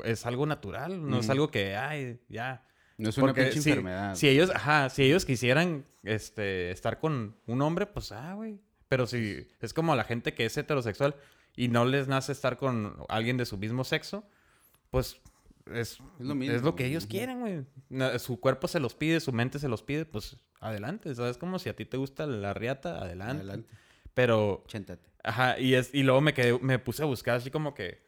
[0.05, 1.09] es algo natural.
[1.09, 2.67] No es algo que, ay, ya.
[2.99, 4.15] No es una pinche si, enfermedad.
[4.15, 8.61] si ellos, ajá, si ellos quisieran este, estar con un hombre, pues, ah, güey.
[8.91, 11.15] Pero si es como la gente que es heterosexual
[11.55, 14.25] y no les nace estar con alguien de su mismo sexo,
[14.91, 15.21] pues
[15.67, 18.19] es, Es lo es mismo, lo que ellos quieren, güey.
[18.19, 21.15] Su cuerpo se los pide, su mente se los pide, pues adelante.
[21.15, 21.39] ¿Sabes?
[21.39, 23.45] Como si a ti te gusta la riata, adelante.
[23.45, 23.69] Adelante.
[24.13, 25.09] Pero Chéntate.
[25.23, 28.03] Ajá, y, es, y luego me quedé, me puse a buscar así como que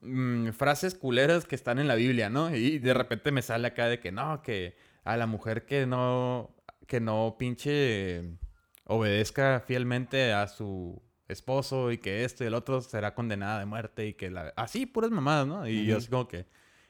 [0.00, 2.54] mm, frases culeras que están en la Biblia, ¿no?
[2.54, 6.54] Y de repente me sale acá de que no, que a la mujer que no,
[6.86, 8.38] que no pinche
[8.90, 14.06] obedezca fielmente a su esposo y que esto y el otro será condenada de muerte
[14.06, 14.52] y que la...
[14.56, 15.66] Así, puras mamadas, ¿no?
[15.68, 16.46] Y yo así como que...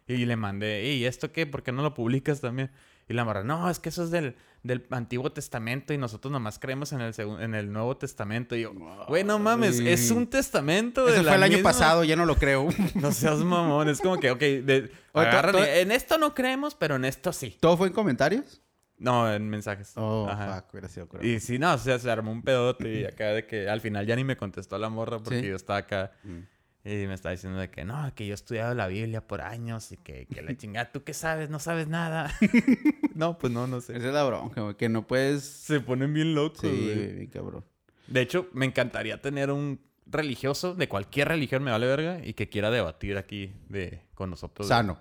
[0.06, 1.46] Y le mandé, ¿y esto qué?
[1.46, 2.70] ¿Por qué no lo publicas también?
[3.08, 4.34] Y la morra, no, es que eso es del,
[4.64, 8.56] del Antiguo Testamento y nosotros nomás creemos en el, en el Nuevo Testamento.
[8.56, 8.72] Y yo,
[9.06, 12.24] güey, no mames, es un testamento de Eso fue el año misma- pasado, ya no
[12.26, 12.68] lo creo.
[12.96, 17.04] No seas mamón, es como que, ok, de, agárrale, en esto no creemos, pero en
[17.04, 17.56] esto sí.
[17.60, 18.60] ¿Todo fue en comentarios?
[19.00, 19.92] No, en mensajes.
[19.96, 20.60] Oh, Ajá.
[20.62, 21.26] fuck, hubiera sido cruel.
[21.26, 24.06] Y sí, no, o sea, se armó un pedote y acá de que al final
[24.06, 25.48] ya ni me contestó la morra porque ¿Sí?
[25.48, 26.38] yo estaba acá Mm.
[26.84, 29.90] y me estaba diciendo de que no, que yo he estudiado la Biblia por años
[29.92, 31.48] y que, que la chingada, ¿tú qué sabes?
[31.50, 32.30] No sabes nada.
[33.14, 33.96] no, pues no, no sé.
[33.96, 35.42] Esa es la bronca, güey, que no puedes...
[35.44, 36.94] Se ponen bien locos, Sí, güey.
[36.94, 37.64] güey, bien cabrón.
[38.06, 42.48] De hecho, me encantaría tener un religioso de cualquier religión, me vale verga, y que
[42.48, 44.66] quiera debatir aquí de, con nosotros.
[44.68, 44.98] Sano.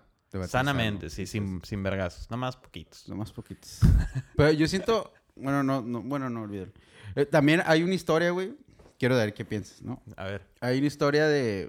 [0.47, 2.29] Sanamente, sí, sin, sin vergazos.
[2.29, 3.07] Nada más poquitos.
[3.09, 3.79] Nomás poquitos.
[4.35, 5.13] Pero yo siento...
[5.35, 6.71] Bueno, no, no, bueno, no olvídalo.
[7.15, 8.55] Eh, también hay una historia, güey.
[8.99, 10.03] Quiero ver qué piensas, ¿no?
[10.17, 10.45] A ver.
[10.59, 11.67] Hay una historia de...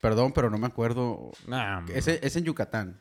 [0.00, 1.30] Perdón, pero no me acuerdo.
[1.46, 3.00] Nah, Es, es en Yucatán.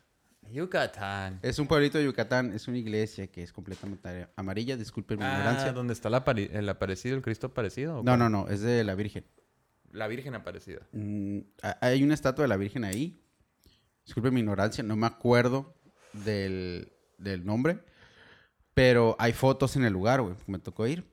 [0.52, 1.40] Yucatán.
[1.42, 2.54] Es un pueblito de Yucatán.
[2.54, 4.76] Es una iglesia que es completamente amarilla.
[4.78, 5.72] Disculpen mi Ah, ignorancia.
[5.74, 8.04] ¿dónde está la el aparecido, el Cristo aparecido?
[8.04, 8.48] No, no, no.
[8.50, 9.26] Es de la Virgen.
[9.92, 10.82] La Virgen aparecida.
[10.92, 13.20] Mm, ha- hay una estatua de la Virgen ahí.
[14.06, 14.84] Disculpen mi ignorancia.
[14.84, 15.74] No me acuerdo
[16.14, 17.84] del, del nombre.
[18.74, 20.36] Pero hay fotos en el lugar, güey.
[20.48, 21.06] Me tocó ir.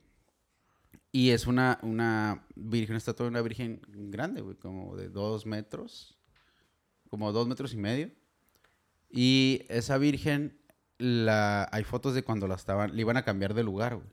[1.11, 4.57] Y es una, una virgen, una estatua una virgen grande, güey.
[4.57, 6.19] Como de dos metros.
[7.11, 8.11] Como dos metros y medio.
[9.11, 10.61] Y esa virgen,
[10.99, 14.07] la, hay fotos de cuando la estaban, le iban a cambiar de lugar, güey.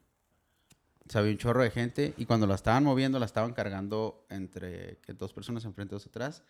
[1.07, 4.25] O sea, había un chorro de gente y cuando la estaban moviendo, la estaban cargando
[4.29, 6.43] entre dos personas enfrente, dos atrás.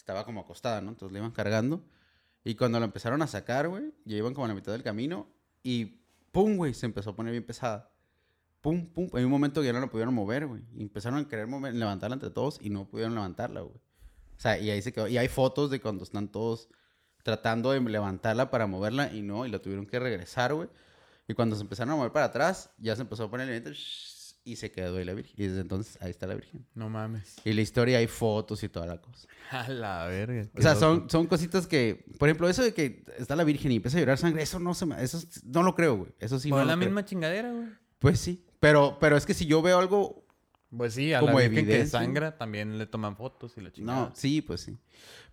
[0.00, 0.88] Estaba como acostada, ¿no?
[0.88, 1.84] Entonces la iban cargando.
[2.42, 5.28] Y cuando la empezaron a sacar, güey, ya iban como a la mitad del camino
[5.62, 6.00] y
[6.32, 6.72] ¡pum, güey!
[6.72, 7.92] Se empezó a poner bien pesada.
[8.62, 9.10] ¡Pum, pum!
[9.12, 10.62] Hay un momento que ya no la pudieron mover, güey.
[10.78, 13.76] Empezaron a querer levantarla entre todos y no pudieron levantarla, güey.
[13.76, 15.06] O sea, y ahí se quedó.
[15.06, 16.70] Y hay fotos de cuando están todos
[17.22, 20.68] tratando de levantarla para moverla y no, y la tuvieron que regresar, güey.
[21.28, 23.54] Y cuando se empezaron a mover para atrás, ya se empezó a poner el
[24.44, 25.34] y se quedó ahí la Virgen.
[25.36, 26.64] Y desde entonces ahí está la Virgen.
[26.74, 27.36] No mames.
[27.44, 29.28] Y la historia hay fotos y toda la cosa.
[29.50, 30.46] A la verga.
[30.56, 33.76] O sea, son, son cositas que, por ejemplo, eso de que está la Virgen y
[33.76, 36.12] empieza a llorar sangre, eso no se me, eso es- no lo creo, güey.
[36.18, 36.88] Eso sí Pues no la lo creo.
[36.90, 37.66] misma chingadera, güey.
[37.98, 38.44] Pues sí.
[38.60, 40.24] Pero, pero es que si yo veo algo,
[40.76, 41.98] Pues sí, a Como la Virgen que evidencia.
[41.98, 44.00] sangra también le toman fotos y la chingada.
[44.08, 44.78] no, sí, pues sí.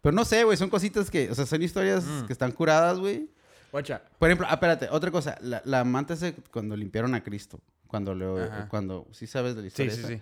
[0.01, 2.25] Pero no sé, güey, son cositas que, o sea, son historias Mm.
[2.25, 3.29] que están curadas, güey.
[3.69, 8.13] Por ejemplo, ah, espérate, otra cosa, la, la manta ese cuando limpiaron a Cristo, cuando
[8.15, 8.67] le, Ajá.
[8.69, 10.07] cuando, sí sabes de la Sí, historia sí, esa?
[10.09, 10.15] sí.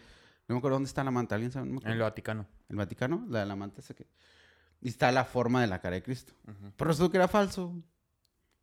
[0.47, 1.67] No me acuerdo dónde está la manta, ¿alguien sabe?
[1.67, 2.45] No En el Vaticano.
[2.69, 3.25] ¿El Vaticano?
[3.29, 4.05] La de la manta esa que...
[4.81, 6.33] Y está la forma de la cara de Cristo.
[6.47, 6.71] Ujú.
[6.77, 7.73] Pero resultó que era falso.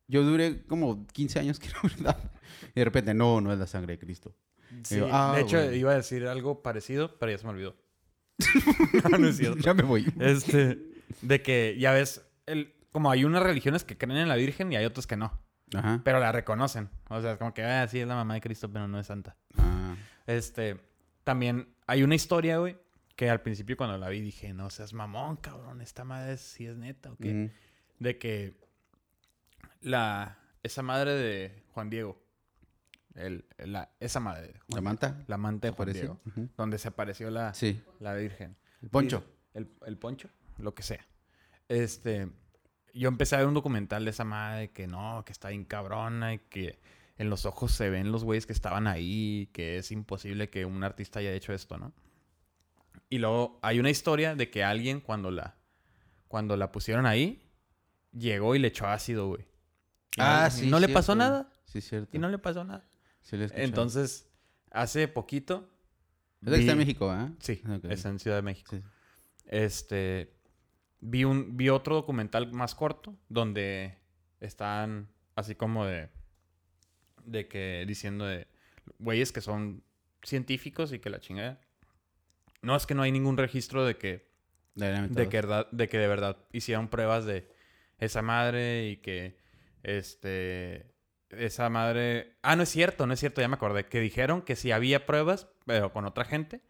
[0.07, 2.31] Yo duré como 15 años que era verdad.
[2.75, 4.35] Y de repente, no, no es la sangre de Cristo.
[4.85, 7.75] Sí, ah, de hecho, iba a decir algo parecido, pero ya se me olvidó.
[9.11, 9.59] no, no es cierto.
[9.59, 10.07] ya me voy.
[10.21, 10.79] Este,
[11.21, 14.77] de que, ya ves, el, como hay unas religiones que creen en la Virgen y
[14.77, 15.39] hay otras que no,
[15.75, 16.01] Ajá.
[16.05, 16.89] pero la reconocen.
[17.09, 19.07] O sea, es como que, ah, sí, es la mamá de Cristo, pero no es
[19.07, 19.37] santa.
[19.59, 19.95] Ah.
[20.27, 20.81] Este,
[21.25, 22.77] también hay una historia, güey,
[23.17, 26.77] que al principio cuando la vi dije, no seas mamón, cabrón, esta madre sí es
[26.77, 27.53] neta, ¿o qué?
[27.99, 28.55] De que
[29.81, 32.21] la, esa madre de Juan Diego,
[33.15, 35.25] el, la, esa madre de Juan ¿La manta?
[35.27, 35.93] la amante de ¿Se Juan?
[35.93, 36.21] Diego,
[36.57, 37.83] donde se apareció la, Sí.
[38.01, 38.57] la Virgen.
[38.83, 39.25] El poncho.
[39.55, 41.07] El, el poncho, lo que sea.
[41.69, 42.29] Este,
[42.93, 46.35] yo empecé a ver un documental de esa madre que no, que está bien cabrona
[46.35, 46.79] y que
[47.19, 50.83] en los ojos se ven los güeyes que estaban ahí, que es imposible que un
[50.85, 51.93] artista haya hecho esto, ¿no?
[53.09, 55.57] Y luego hay una historia de que alguien cuando la
[56.29, 57.43] cuando la pusieron ahí
[58.13, 59.45] llegó y le echó ácido, güey.
[60.19, 60.67] Ah, no- sí.
[60.71, 61.17] No le pasó cierto.
[61.17, 62.17] nada Sí, cierto.
[62.17, 62.85] y no le pasó nada.
[63.21, 63.45] Sí, lo.
[63.55, 64.29] Entonces,
[64.71, 65.71] hace poquito
[66.43, 67.31] Es de que está en vi- México, ¿ah?
[67.39, 67.85] Sí, Ok.
[67.85, 68.75] es en Ciudad de México.
[68.77, 68.83] Sí.
[69.47, 70.35] Este.
[71.05, 73.99] Vi, un, vi otro documental más corto donde
[74.41, 76.09] están así como de.
[77.25, 78.47] De que diciendo de.
[78.99, 79.83] Güeyes que son
[80.23, 81.61] científicos y que la chingada.
[82.63, 84.31] No es que no hay ningún registro de que.
[84.75, 87.49] De, que, verdad- de que de verdad hicieron pruebas de
[87.99, 89.37] esa madre y que.
[89.83, 90.87] Este.
[91.31, 92.37] Esa madre.
[92.43, 93.87] Ah, no es cierto, no es cierto, ya me acordé.
[93.87, 96.61] Que dijeron que sí había pruebas, pero con otra gente.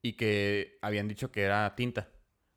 [0.00, 2.08] Y que habían dicho que era tinta.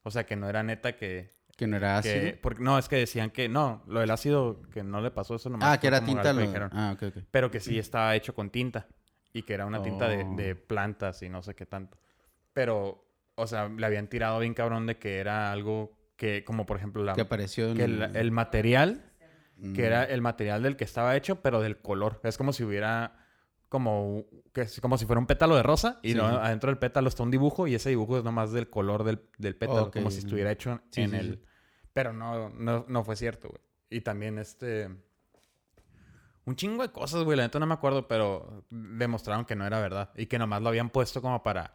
[0.07, 1.35] O sea, que no era neta que...
[1.57, 2.13] Que no era ácido.
[2.21, 5.35] que porque, no, es que decían que no, lo del ácido que no le pasó
[5.35, 5.69] eso nomás.
[5.73, 6.31] Ah, que era tinta.
[6.31, 6.69] lo- dijeron.
[6.71, 7.23] Ah, ok, ok.
[7.31, 8.87] Pero que sí estaba hecho con tinta.
[9.33, 10.35] Y que era una tinta de, Oh.
[10.35, 11.97] de plantas y no sé qué tanto.
[12.53, 13.03] Pero
[13.35, 17.03] o sea, le habían tirado bien cabrón de que era algo que, como por ejemplo,
[17.03, 19.03] la, Que apareció en que el, el material,
[19.59, 19.73] Mm.
[19.73, 22.19] que era el material del que estaba hecho, pero del color.
[22.23, 23.17] Es como si hubiera
[23.69, 26.17] como que es como si fuera un pétalo de rosa y Sí.
[26.17, 29.21] no, adentro del pétalo está un dibujo y ese dibujo es nomás del color del,
[29.37, 31.43] del pétalo, como si estuviera hecho Sí, en sí, el...
[31.93, 33.61] Pero no, no, no fue cierto, güey.
[33.89, 34.89] Y también este...
[36.45, 37.35] Un chingo de cosas, güey.
[37.35, 40.11] La neta no me acuerdo, pero demostraron que no era verdad.
[40.15, 41.73] Y que nomás lo habían puesto como para...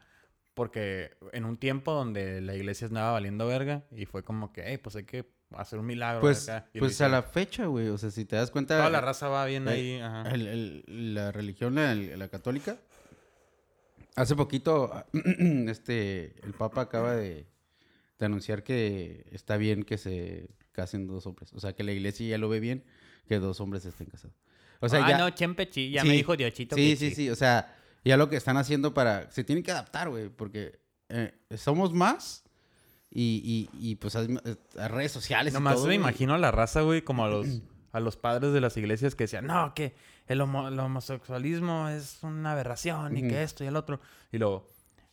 [0.54, 4.78] Porque en un tiempo donde la iglesia andaba valiendo verga y fue como que, hey,
[4.78, 6.20] pues hay que hacer un milagro.
[6.20, 6.68] Pues, acá".
[6.78, 7.88] Pues a la fecha, güey.
[7.88, 8.76] O sea, si te das cuenta.
[8.76, 9.98] Toda la raza va bien eh, ahí.
[10.00, 10.30] Ajá.
[10.30, 12.76] el- el- la religión, la, católica.
[14.14, 14.92] Hace poquito,
[15.68, 17.46] este, el Papa acaba de,
[18.18, 21.52] de anunciar que está bien que se casen dos hombres.
[21.54, 22.84] O sea, que la iglesia ya lo ve bien
[23.26, 24.36] que dos hombres estén casados.
[24.80, 25.18] O sea, ah, ya.
[25.18, 26.08] no, Chempechi, ya Sí.
[26.08, 27.30] me dijo Diosito Sí, sí, sí.
[27.30, 29.30] O sea, ya lo que están haciendo para.
[29.30, 30.28] Se tienen que adaptar, güey.
[30.28, 32.44] Porque eh, somos más.
[33.14, 34.26] Y, y, y, pues a,
[34.78, 35.52] a redes sociales.
[35.52, 37.46] y Nomás todo, me imagino a la raza, güey, como a los,
[37.92, 39.94] a los padres de las iglesias que decían, no, que
[40.28, 44.00] el, homo- el homosexualismo es una aberración y que esto y el otro.
[44.32, 44.66] Y luego,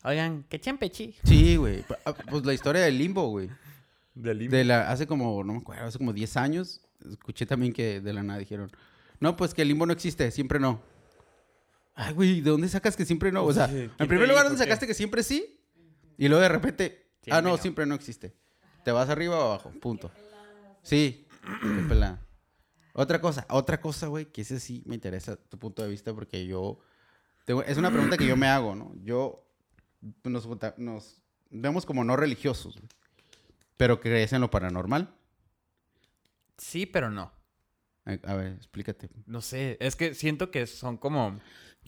[0.06, 1.13] oigan, que Chempechi.
[1.25, 1.84] Sí, güey.
[2.06, 3.49] Ah, Pues la historia del limbo, güey.
[4.15, 7.99] Del De la, hace como, no me acuerdo, hace como 10 años, escuché también que
[7.99, 8.71] de la nada dijeron,
[9.19, 10.82] no, pues que el limbo no existe, siempre no.
[12.01, 13.43] Ay, güey, ¿de dónde sacas que siempre no?
[13.43, 14.63] O sea, Sí, en ¿quién primer lugar, ¿dónde qué?
[14.63, 15.59] sacaste que siempre sí?
[16.17, 17.57] Y luego de repente, ah, no, no.
[17.57, 18.33] siempre no existe.
[18.85, 20.09] Te vas arriba o abajo, punto.
[20.81, 21.27] Sí,
[21.62, 22.25] qué pelada.
[22.93, 26.45] Otra cosa, otra cosa, güey, que ese sí me interesa tu punto de vista porque
[26.45, 26.79] yo...
[27.45, 28.93] tengo- es una pregunta que yo me hago, ¿no?
[29.03, 29.45] Yo...
[30.23, 32.88] Nos, nos vemos como no religiosos, güey.
[33.75, 35.13] Pero crees en lo paranormal.
[36.57, 37.31] Sí, pero no.
[38.05, 39.09] A ver, explícate.
[39.27, 41.39] No sé, es que siento que son como...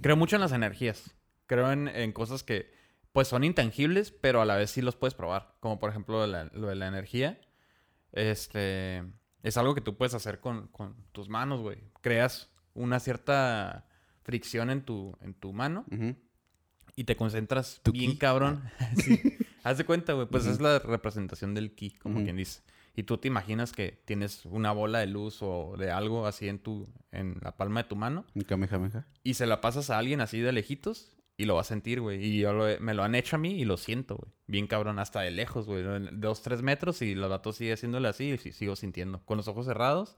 [0.02, 1.16] Creo mucho en las energías.
[1.48, 2.74] Creo en, en cosas que,
[3.12, 5.56] pues, son intangibles, pero a la vez sí los puedes probar.
[5.60, 7.40] Como, por ejemplo, lo de la, lo de la energía.
[8.12, 9.04] Este...
[9.44, 11.80] Es algo que tú puedes hacer con, con tus manos, güey.
[12.02, 13.88] Creas una cierta
[14.22, 15.86] fricción en tu, en tu mano
[16.96, 18.18] y te concentras bien ki.
[18.18, 18.64] cabrón.
[18.98, 19.20] sí.
[19.64, 20.28] Haz de cuenta, güey.
[20.28, 22.62] Pues es la representación del ki, como quien dice.
[22.95, 26.60] Y tú te imaginas que tienes una bola de luz o de algo así en
[26.60, 29.08] tu, en la palma de tu mano Un kamehameha.
[29.23, 32.23] y se la pasas a alguien así de lejitos y lo va a sentir, güey.
[32.23, 34.32] Y yo lo me lo han hecho a mí y lo siento, güey.
[34.47, 35.84] Bien cabrón, hasta de lejos, güey.
[36.12, 39.23] Dos, tres metros y los datos sigue haciéndole así y sigo sintiendo.
[39.25, 40.17] Con los ojos cerrados,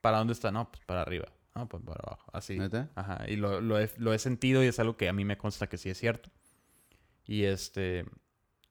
[0.00, 0.50] ¿para dónde está?
[0.50, 1.26] No, pues para arriba.
[1.54, 2.30] No, pues para abajo.
[2.32, 2.58] Así.
[2.58, 2.90] ¿Neta?
[2.96, 3.24] Ajá.
[3.28, 5.68] Y lo, lo he, lo he sentido y es algo que a mí me consta
[5.68, 6.30] que sí es cierto.
[7.26, 8.04] Y este...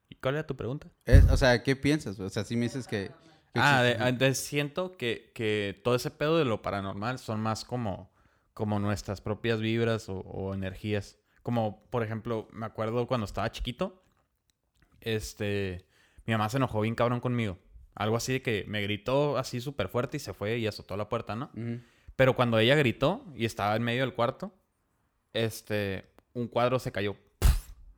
[0.10, 0.90] ¿Y cuál era tu pregunta?
[1.06, 2.20] Es- o sea, ¿qué piensas?
[2.20, 3.12] O sea, si me dices que...
[3.56, 8.12] Ah, entonces siento que, que todo ese pedo de lo paranormal son más como,
[8.54, 11.20] como nuestras propias vibras o, o energías.
[11.44, 14.04] Como, por ejemplo, me acuerdo cuando estaba chiquito,
[15.02, 15.86] este,
[16.26, 17.60] mi mamá se enojó bien cabrón conmigo.
[17.96, 21.10] Algo así de que me gritó así súper fuerte y se fue y azotó la
[21.10, 21.52] puerta, ¿no?
[21.56, 21.80] Ujú.
[22.16, 24.54] Pero cuando ella gritó y estaba en medio del cuarto,
[25.34, 27.16] este, un cuadro se cayó.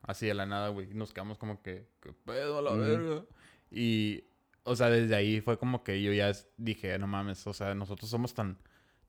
[0.02, 0.88] Así de la nada, güey.
[0.92, 2.80] Nos quedamos como que, ¿qué pedo a la Ujú.
[2.80, 3.24] verga?
[3.70, 4.24] Y,
[4.66, 8.10] o sea, desde ahí fue como que yo ya dije, no mames, o sea, nosotros
[8.10, 8.58] somos tan,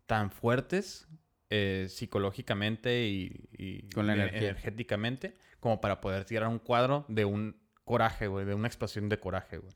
[0.05, 1.07] tan fuertes
[1.49, 4.39] eh, psicológicamente y, y Con la energía.
[4.49, 9.19] energéticamente como para poder tirar un cuadro de un coraje, güey, de una expresión de
[9.19, 9.73] coraje, güey.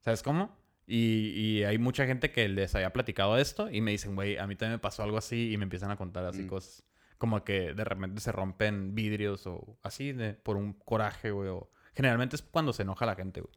[0.00, 0.56] ¿Sabes cómo?
[0.86, 4.46] Y, y hay mucha gente que les había platicado esto y me dicen, güey, a
[4.46, 6.48] mí también me pasó algo así y me empiezan a contar así Mm.
[6.48, 6.84] cosas.
[7.18, 11.50] Como que de repente se rompen vidrios o así de, por un coraje, güey.
[11.50, 11.70] O...
[11.94, 13.54] Generalmente es cuando se enoja la gente, güey.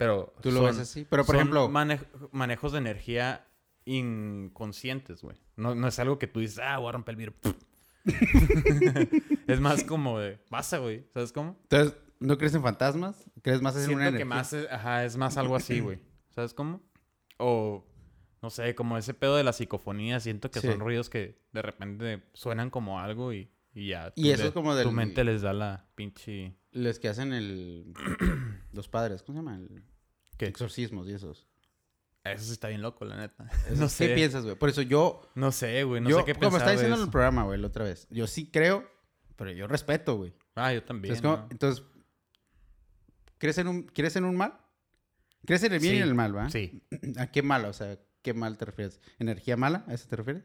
[0.00, 1.06] Pero Tú lo son- ves así.
[1.10, 1.68] Pero, por son ejemplo...
[1.68, 2.00] mane-
[2.32, 3.46] manejos de energía
[3.84, 5.36] inconscientes, güey.
[5.56, 7.34] No, no es algo que tú dices, ah, voy a romper el vidrio.
[9.46, 11.06] es más como de, pasa, güey.
[11.12, 11.58] ¿Sabes cómo?
[11.64, 13.30] Entonces, ¿no crees en fantasmas?
[13.42, 14.24] ¿Crees más en una que energía?
[14.24, 15.98] más es, ajá, es más algo así, güey.
[16.34, 16.80] ¿Sabes cómo?
[17.38, 17.84] O,
[18.42, 20.18] no sé, como ese pedo de la psicofonía.
[20.20, 20.66] Siento que Sí.
[20.68, 24.12] son ruidos que de repente suenan como algo y, y ya.
[24.16, 26.56] Y tu eso de- es como Tu del- mente les da la pinche...
[26.72, 27.92] Los que hacen el...
[28.72, 29.56] Los padres, ¿cómo se llama?
[29.56, 29.82] El...
[30.36, 30.46] ¿Qué?
[30.46, 31.46] Exorcismos y esos.
[32.22, 33.48] Eso sí está bien loco, la neta.
[33.66, 34.14] Eso- no ¿Qué sé.
[34.14, 34.56] piensas, güey?
[34.56, 35.22] Por eso yo...
[35.34, 36.00] No sé, güey.
[36.00, 38.06] No yo sé qué como pensar de diciendo en el programa, güey, la otra vez.
[38.10, 38.88] Yo sí creo,
[39.36, 40.32] pero yo respeto, güey.
[40.54, 41.14] Ah, yo también.
[41.14, 41.48] Es como- ¿no?
[41.50, 41.84] Entonces,
[43.38, 44.58] ¿crees en, un, ¿crees en un mal?
[45.46, 46.50] ¿Crees en el bien y en el mal, va?
[46.50, 46.82] Sí.
[47.18, 47.64] ¿A qué mal?
[47.64, 49.00] O sea, ¿qué mal te refieres?
[49.18, 49.84] ¿Energía mala?
[49.88, 50.44] ¿A eso te refieres?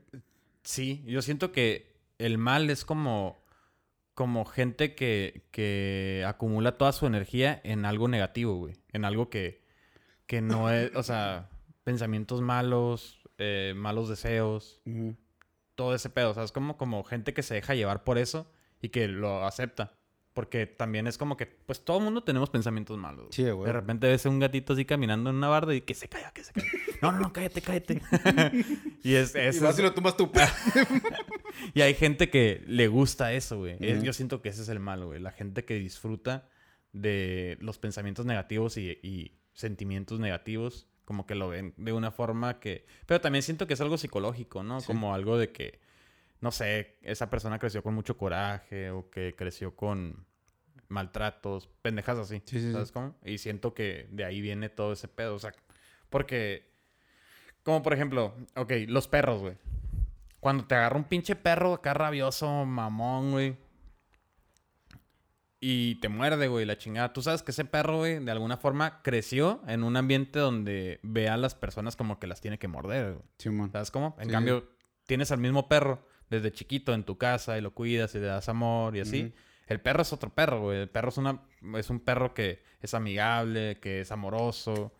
[0.63, 3.44] Sí, yo siento que el mal es como,
[4.15, 8.75] como gente que, que acumula toda su energía en algo negativo, güey.
[8.91, 9.61] En algo que,
[10.25, 11.49] que no es, o sea,
[11.83, 14.81] pensamientos malos, eh, malos deseos,
[15.75, 16.31] todo ese pedo.
[16.31, 18.49] O sea, es como, como gente que se deja llevar por eso
[18.81, 19.99] y que lo acepta.
[20.35, 23.27] Porque también es como que, pues todo el mundo tenemos pensamientos malos.
[23.31, 23.67] Sí, güey.
[23.67, 26.31] De repente ves a un gatito así caminando en una barda y que se calla,
[26.31, 26.67] que se calla.
[27.01, 28.01] No, no, no, cállate, cállate.
[29.03, 30.29] y es, es, Y vas y lo tomas tú.
[31.73, 33.77] y hay gente que le gusta eso, güey.
[34.03, 35.21] Yo siento que ese es el malo, güey.
[35.21, 36.49] La gente que disfruta
[36.91, 42.59] de los pensamientos negativos y, y sentimientos negativos, como que lo ven de una forma
[42.59, 42.85] que...
[43.05, 44.81] Pero también siento que es algo psicológico, ¿no?
[44.81, 44.87] Sí.
[44.87, 45.79] Como algo de que,
[46.41, 50.25] no sé, esa persona creció con mucho coraje o que creció con
[50.87, 52.41] maltratos, pendejas así.
[52.45, 52.71] Sí, sí, sí.
[52.71, 53.15] ¿Sabes cómo?
[53.23, 55.35] Y siento que de ahí viene todo ese pedo.
[55.35, 55.53] O sea,
[56.09, 56.73] porque...
[57.63, 59.57] Como por ejemplo, ok, los perros, güey.
[60.39, 63.57] Cuando te agarra un pinche perro acá rabioso, mamón, güey.
[65.59, 67.11] Y te muerde, güey, la chingada.
[67.11, 71.27] Tú sabes que ese perro, güey, de alguna forma creció en un ambiente donde ve
[71.27, 73.69] a las personas como que las tiene que morder, güey.
[73.71, 74.15] ¿Sabes cómo?
[74.19, 74.69] En cambio,
[75.07, 78.49] tienes al mismo perro desde chiquito en tu casa y lo cuidas y le das
[78.49, 79.23] amor y así.
[79.25, 79.33] Ujú.
[79.67, 80.81] El perro es otro perro, güey.
[80.81, 81.41] El perro es, una,
[81.77, 84.93] es un perro que es amigable, que es amoroso.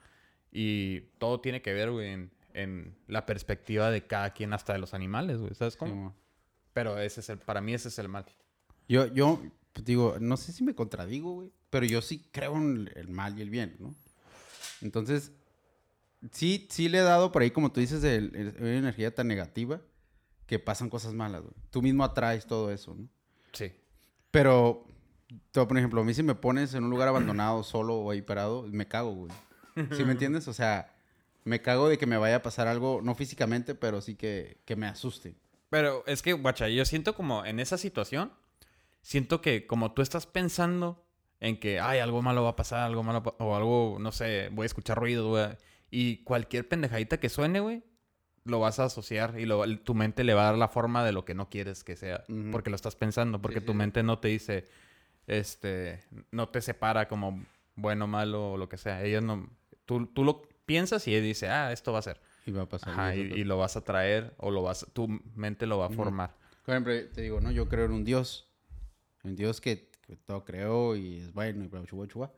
[0.51, 4.79] Y todo tiene que ver, güey, en, en la perspectiva de cada quien, hasta de
[4.79, 5.53] los animales, güey.
[5.53, 5.91] ¿Sabes cómo?
[5.91, 6.13] Simón.
[6.73, 8.25] Pero ese es el, para mí ese es el mal.
[8.87, 9.41] Yo, yo
[9.73, 13.37] pues, digo, no sé si me contradigo, güey, pero yo sí creo en el mal
[13.37, 13.93] y el bien, ¿no?
[14.81, 15.31] Entonces,
[16.31, 19.27] sí, sí le he dado por ahí, como tú dices, el- el- una energía tan
[19.27, 19.81] negativa
[20.45, 21.53] que pasan cosas malas, güey.
[21.71, 23.07] Tú mismo atraes todo eso, ¿no?
[23.51, 23.71] Sí.
[24.31, 24.85] Pero,
[25.51, 28.21] tú, por ejemplo, a mí si me pones en un lugar abandonado, solo o ahí
[28.21, 29.31] parado, me cago, güey.
[29.91, 30.47] ¿Sí me entiendes?
[30.47, 30.93] O sea,
[31.43, 34.75] me cago de que me vaya a pasar algo, no físicamente, pero sí que, que
[34.75, 35.35] me asuste.
[35.69, 38.31] Pero es que, guacha, yo siento como en esa situación,
[39.01, 41.05] siento que como tú estás pensando
[41.39, 44.63] en que, ay, algo malo va a pasar, algo malo, o algo, no sé, voy
[44.63, 45.57] a escuchar ruido, güey.
[45.91, 47.83] Y cualquier pendejadita que suene, güey,
[48.45, 51.11] lo vas a asociar y lo- tu mente le va a dar la forma de
[51.11, 52.23] lo que no quieres que sea.
[52.51, 53.77] Porque lo estás pensando, porque Sí, tu sí.
[53.77, 54.65] mente no te dice,
[55.27, 55.99] este,
[56.31, 57.43] no te separa como
[57.75, 59.03] bueno, malo o lo que sea.
[59.03, 59.49] Ella no,
[59.85, 62.21] tú, tú lo piensas y ella dice, ah, esto va a ser.
[62.45, 62.93] Y va a pasar.
[62.93, 66.35] Ajá, y, lo vas a traer o lo vas, tu mente lo va a formar.
[66.63, 67.51] Por ejemplo, te digo, ¿no?
[67.51, 68.47] Yo creo en un Dios.
[69.23, 72.31] Un Dios que, que todo creó y es bueno y bla, chua, chua.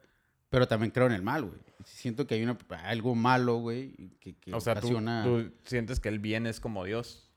[0.49, 1.59] Pero también creo en el mal, güey.
[1.83, 5.23] Siento que hay una, algo malo, güey, que, que O sea, tú, ocasiona...
[5.23, 7.29] tú sientes que el bien es como Dios.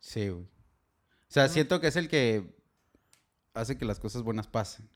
[0.00, 0.44] Sí, güey.
[0.44, 2.54] O sea, siento que es el que
[3.54, 4.88] hace que las cosas buenas pasen.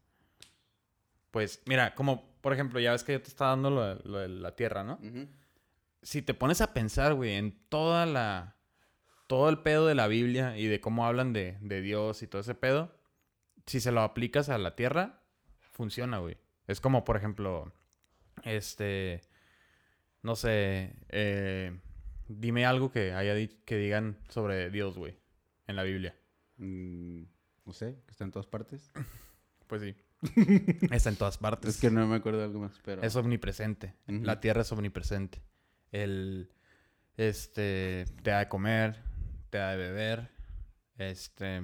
[1.30, 4.18] Pues mira, como por ejemplo, ya ves que yo te estaba dando lo de, lo
[4.18, 5.00] de la tierra, ¿no?
[6.00, 8.54] Si te pones a pensar, güey, en toda la...
[9.26, 12.40] Todo el pedo de la Biblia y de cómo hablan de, de Dios y todo
[12.40, 12.94] ese pedo,
[13.66, 15.24] si se lo aplicas a la tierra,
[15.72, 16.36] funciona, güey.
[16.66, 17.72] Es como, por ejemplo,
[18.44, 19.20] este...
[20.22, 21.78] No sé, eh,
[22.26, 25.16] dime algo que haya que digan sobre Dios, güey,
[25.68, 26.16] en la Biblia.
[26.56, 27.22] Mm,
[27.64, 28.90] no sé, que está en todas partes.
[29.66, 29.96] Pues sí.
[30.92, 31.74] Está en todas partes.
[31.74, 33.02] Es que no me acuerdo de algo más, pero...
[33.02, 33.96] Es omnipresente.
[34.06, 35.42] La tierra es omnipresente.
[35.90, 36.52] El,
[37.16, 39.02] este, te da de comer,
[39.50, 40.30] te da de beber,
[40.98, 41.62] este,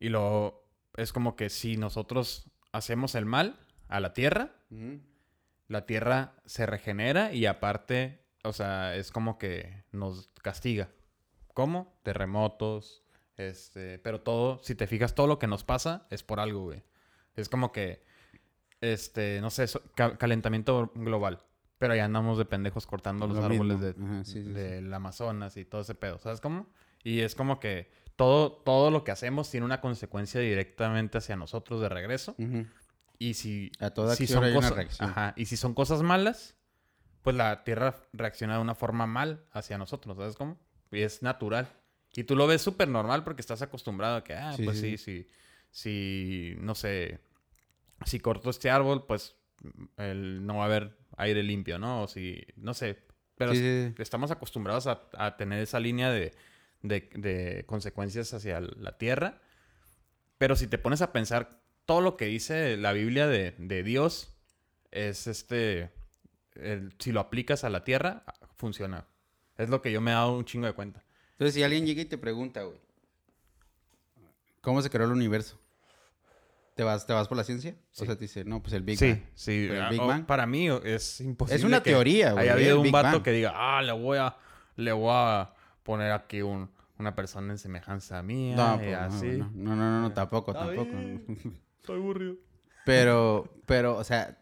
[0.00, 3.58] y luego es como que si nosotros hacemos el mal
[3.88, 4.50] a la tierra,
[5.68, 10.88] la tierra se regenera y aparte, o sea, es como que nos castiga.
[11.54, 11.98] ¿Cómo?
[12.02, 13.02] Terremotos,
[13.36, 16.82] este, pero todo, si te fijas, todo lo que nos pasa es por algo, güey.
[17.36, 18.02] Es como que,
[18.80, 21.42] este, no sé, so- ca- calentamiento global.
[21.78, 24.52] Pero ya andamos de pendejos cortando los Lo árboles de, Ajá, sí, sí, sí.
[24.52, 26.18] del Amazonas y todo ese pedo.
[26.18, 26.66] ¿Sabes cómo?
[27.02, 31.80] Y es como que todo, todo lo que hacemos tiene una consecuencia directamente hacia nosotros
[31.80, 32.34] de regreso.
[32.38, 32.66] Ujú.
[33.18, 36.56] Y si, A toda si son cosas, ajá, y si son cosas malas,
[37.22, 40.58] pues la Tierra reacciona de una forma mal hacia nosotros, ¿sabes cómo?
[40.90, 41.68] Y es natural.
[42.14, 44.98] Y tú lo ves súper normal porque estás acostumbrado a que, ah, Sí, pues sí,
[44.98, 45.28] sí, sí,
[45.70, 47.20] si, no sé,
[48.04, 49.36] si corto este árbol, pues
[49.96, 52.02] el, no va a haber aire limpio, ¿no?
[52.02, 52.98] O si, no sé,
[53.36, 54.02] pero Sí, sí, sí.
[54.02, 56.34] estamos acostumbrados a, a tener esa línea de,
[56.82, 59.40] de- de consecuencias hacia la tierra.
[60.38, 64.34] Pero si te pones a pensar, todo lo que dice la Biblia de, de Dios
[64.90, 65.90] es este.
[66.54, 68.24] el- si lo aplicas a la tierra,
[68.56, 69.06] funciona.
[69.56, 71.02] Es lo que yo me he dado un chingo de cuenta.
[71.32, 72.78] Entonces, si alguien llega y te pregunta, güey,
[74.60, 75.58] ¿cómo se creó el universo?
[76.74, 77.74] ¿Te vas, ¿Te vas por la ciencia?
[77.90, 78.02] Sí.
[78.02, 79.20] O sea, te dice, no, pues el Big sí, Bang.
[79.34, 79.66] sí.
[79.68, 80.24] Pero el ah, Big o- Bang.
[80.26, 81.56] Para mí es imposible.
[81.58, 83.22] Es una que teoría, güey, Haya habido un Big vato Bang.
[83.22, 84.36] que diga, ah, le voy a,
[84.76, 85.52] le voy a
[85.82, 88.56] poner aquí un, una persona en semejanza mía.
[88.56, 89.26] No, y pues, no, así.
[89.26, 90.90] no, no, no, no, no, tampoco, tampoco.
[91.80, 92.36] Estoy aburrido.
[92.84, 94.38] Pero, pero, o sea,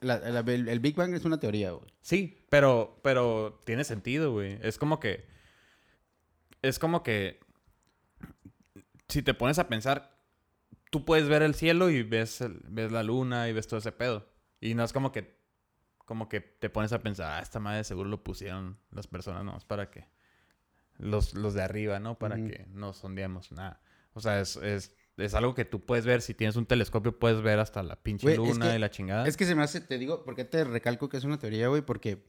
[0.00, 1.86] la- la- el, el Big Bang es una teoría, güey.
[2.00, 4.58] Sí, pero, pero tiene sentido, güey.
[4.62, 5.26] Es como que.
[6.62, 7.40] Es como que.
[9.08, 10.18] Si te pones a pensar,
[10.90, 13.92] tú puedes ver el cielo y ves, el- ves la luna y ves todo ese
[13.92, 14.28] pedo.
[14.60, 15.38] Y no es como que,
[16.04, 19.56] como que te pones a pensar, ah, esta madre seguro lo pusieron las personas, no,
[19.56, 20.08] es para que
[20.98, 22.18] los, los de arriba, ¿no?
[22.18, 23.80] Para que nos sondeemos, nada.
[24.14, 26.22] O sea, es, es, es algo que tú puedes ver.
[26.22, 29.26] Si tienes un telescopio, puedes ver hasta la pinche es luna que- y la chingada.
[29.26, 31.68] Es que se me hace, te digo, ¿por qué te recalco que es una teoría,
[31.68, 31.82] güey?
[31.82, 32.24] Porque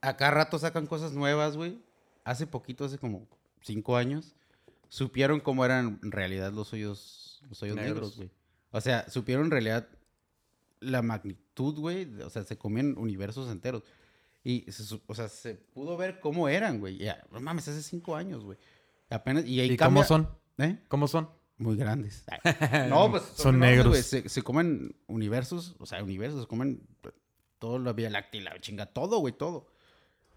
[0.00, 1.82] a cada rato sacan cosas nuevas, güey.
[2.24, 3.26] Hace poquito, hace como
[3.62, 4.34] cinco años,
[4.88, 7.94] supieron cómo eran en realidad los hoyos, los hoyos Negros.
[7.94, 8.30] negros, güey.
[8.70, 9.88] O sea, supieron en realidad
[10.80, 12.08] la magnitud, güey.
[12.22, 13.82] O sea, se comían universos enteros.
[14.44, 16.96] Y, se o sea, se pudo ver cómo eran, güey.
[16.98, 18.58] Ya, no mames, hace cinco años, güey.
[19.10, 20.28] Apenas, y ahí ¿Y cambia- cómo son?
[20.58, 20.78] ¿Eh?
[20.88, 21.28] ¿Cómo son?
[21.58, 22.24] Muy grandes.
[22.88, 23.96] No, pues Son negros.
[23.98, 26.86] Se, se comen universos, o sea, universos, se comen
[27.58, 29.66] todo la Vía Láctea, y la chinga, todo, güey, todo.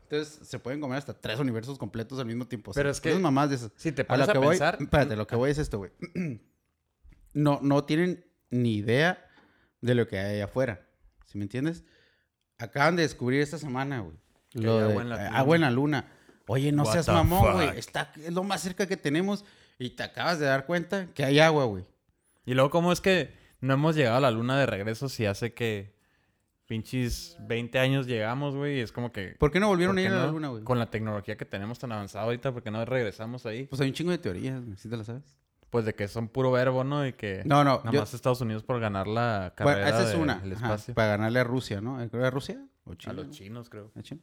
[0.04, 2.72] Entonces, se pueden comer hasta tres universos completos al mismo tiempo.
[2.72, 3.72] o sea, Pero es que- mamás de esas.
[3.78, 4.78] Si te A pones lo a, que voy, pensar...
[4.82, 5.92] espérate, lo que voy es esto, güey.
[7.34, 9.26] No, no tienen ni idea
[9.80, 10.86] de lo que hay allá afuera.
[11.26, 11.86] ¿Sí me entiendes?
[12.62, 14.16] Acaban de descubrir esta semana, güey.
[14.50, 15.38] Que Lo hay de- agua en la eh, luna.
[15.40, 16.06] agua en la luna.
[16.48, 17.70] Oye, no What seas mamón, güey.
[17.80, 19.46] Está es lo más cerca que tenemos
[19.80, 21.86] y te acabas de dar cuenta que hay agua, güey.
[22.46, 25.54] Y luego, ¿cómo es que no hemos llegado a la luna de regreso si hace
[25.54, 25.94] que
[26.66, 28.78] pinches 20 años llegamos, güey?
[28.78, 29.36] Y es como que...
[29.40, 30.64] ¿Por qué no volvieron ¿por a ir a la luna, güey?
[30.64, 33.66] Con la tecnología que tenemos tan avanzada ahorita, ¿por qué no regresamos ahí?
[33.68, 34.62] Pues hay un chingo de teorías.
[34.78, 35.24] ¿Sí te la sabes?
[35.72, 37.08] Pues de que son puro verbo, ¿no?
[37.08, 37.78] Y que No, no.
[37.80, 40.34] nada yo- más Estados Unidos por ganar la bueno, carrera esa es del- una.
[40.34, 40.94] ajá, espacio.
[40.94, 41.96] para ganarle a Rusia, ¿no?
[41.98, 42.64] ¿Creo que era Rusia?
[42.84, 43.14] ¿O A China?
[43.14, 43.90] los chinos, creo.
[43.98, 44.22] ¿A China?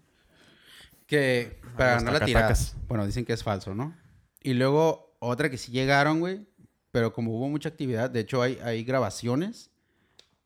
[1.07, 2.55] Que para ganar la tirada.
[2.87, 3.95] Bueno, dicen que es falso, ¿no?
[4.43, 6.47] Y luego otra que sí llegaron, güey.
[6.91, 9.71] Pero como hubo mucha actividad, de hecho hay, hay grabaciones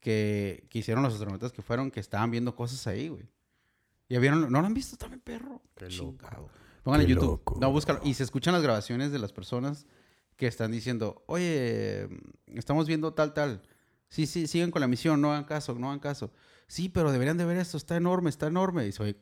[0.01, 3.25] que, que hicieron los astronautas que fueron, que estaban viendo cosas ahí, güey.
[4.09, 5.63] Ya vieron, ¿no lo han visto también, perro?
[5.77, 6.49] Qué Chingado.
[6.83, 7.31] Pónganle en YouTube.
[7.31, 7.59] loco.
[7.61, 8.01] No, búscalo.
[8.05, 9.87] Y se escuchan las grabaciones de las personas
[10.37, 12.09] que están diciendo, oye,
[12.47, 13.63] estamos viendo tal, tal.
[14.09, 16.33] Sí, sí, sigan con la misión, no hagan caso, no hagan caso.
[16.67, 18.87] Sí, pero deberían de ver esto, está enorme, está enorme.
[18.87, 19.17] Y soy,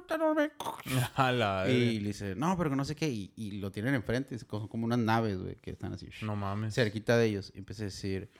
[0.00, 0.50] está enorme.
[1.68, 3.08] Y le dice, no, pero que no sé qué.
[3.08, 6.08] Y, y lo tienen enfrente, es como, unas naves, güey, que están así.
[6.22, 6.74] No mames.
[6.74, 7.52] Cerquita de ellos.
[7.54, 8.30] Y empieza a decir,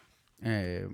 [0.42, 0.88] eh,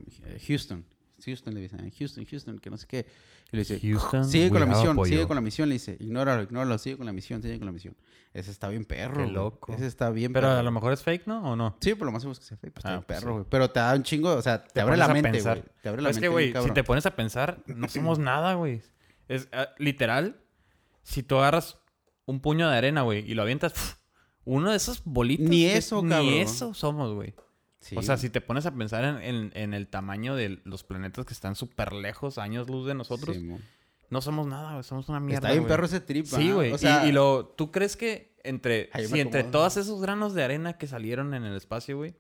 [0.46, 0.84] Houston.
[1.24, 3.06] Houston le dicen, Houston, Houston, que no sé qué.
[3.52, 5.68] Y le dice, Houston, sigue con la misión, sigue con la misión.
[5.68, 7.94] Le dice, ignóralo, ignóralo, sigue con la misión, sigue con la misión.
[8.34, 9.24] Ese está bien perro.
[9.26, 9.72] Qué loco.
[9.74, 10.58] Ese está bien Pero perro.
[10.60, 11.52] a lo mejor es fake, ¿no?
[11.52, 11.76] ¿O no?
[11.80, 12.72] Sí, por lo más seguro es que sea fake.
[12.72, 13.34] Pues está Ah, bien pues perro, sí.
[13.34, 13.46] güey.
[13.50, 15.62] Pero te da un chingo, o sea, te, abre la mente, güey.
[15.82, 16.28] Te abre la es mente.
[16.30, 18.80] que, bien güey, si te pones a pensar, no somos nada, güey.
[19.28, 20.40] Es ah, literal,
[21.02, 21.78] si tú agarras
[22.24, 23.98] un puño de arena, güey, y lo avientas,
[24.44, 25.46] uno de esos bolitos.
[25.48, 26.26] Ni que- eso, cabrón.
[26.26, 27.34] Ni eso somos, güey.
[27.82, 27.96] Sí.
[27.96, 31.26] O sea, si te pones a pensar en, en- en el tamaño de los planetas
[31.26, 33.54] que están súper lejos, años luz de nosotros, Sí,
[34.08, 34.82] no somos nada, güey.
[34.84, 35.38] Somos una mierda.
[35.38, 35.70] Está bien güey.
[35.70, 36.72] perro ese trip, Sí, güey.
[36.72, 40.78] O sea, y, y lo, ¿tú crees que entre, entre todos esos granos de arena
[40.78, 42.14] que salieron en el espacio, güey,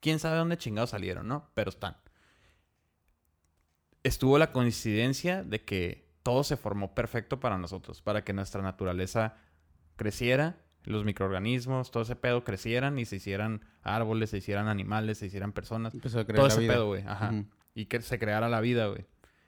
[0.00, 1.48] quién sabe dónde chingados salieron, ¿no?
[1.54, 1.96] Pero están.
[4.02, 9.36] Estuvo la coincidencia de que todo se formó perfecto para nosotros, para que nuestra naturaleza
[9.96, 15.26] creciera, los microorganismos, todo ese pedo crecieran y se hicieran árboles, se hicieran animales, se
[15.26, 15.94] hicieran personas.
[15.94, 16.72] empezó a creer Todo la ese vida.
[16.74, 17.02] pedo, güey.
[17.06, 17.32] Ajá.
[17.74, 19.04] Y que se creara la vida, güey.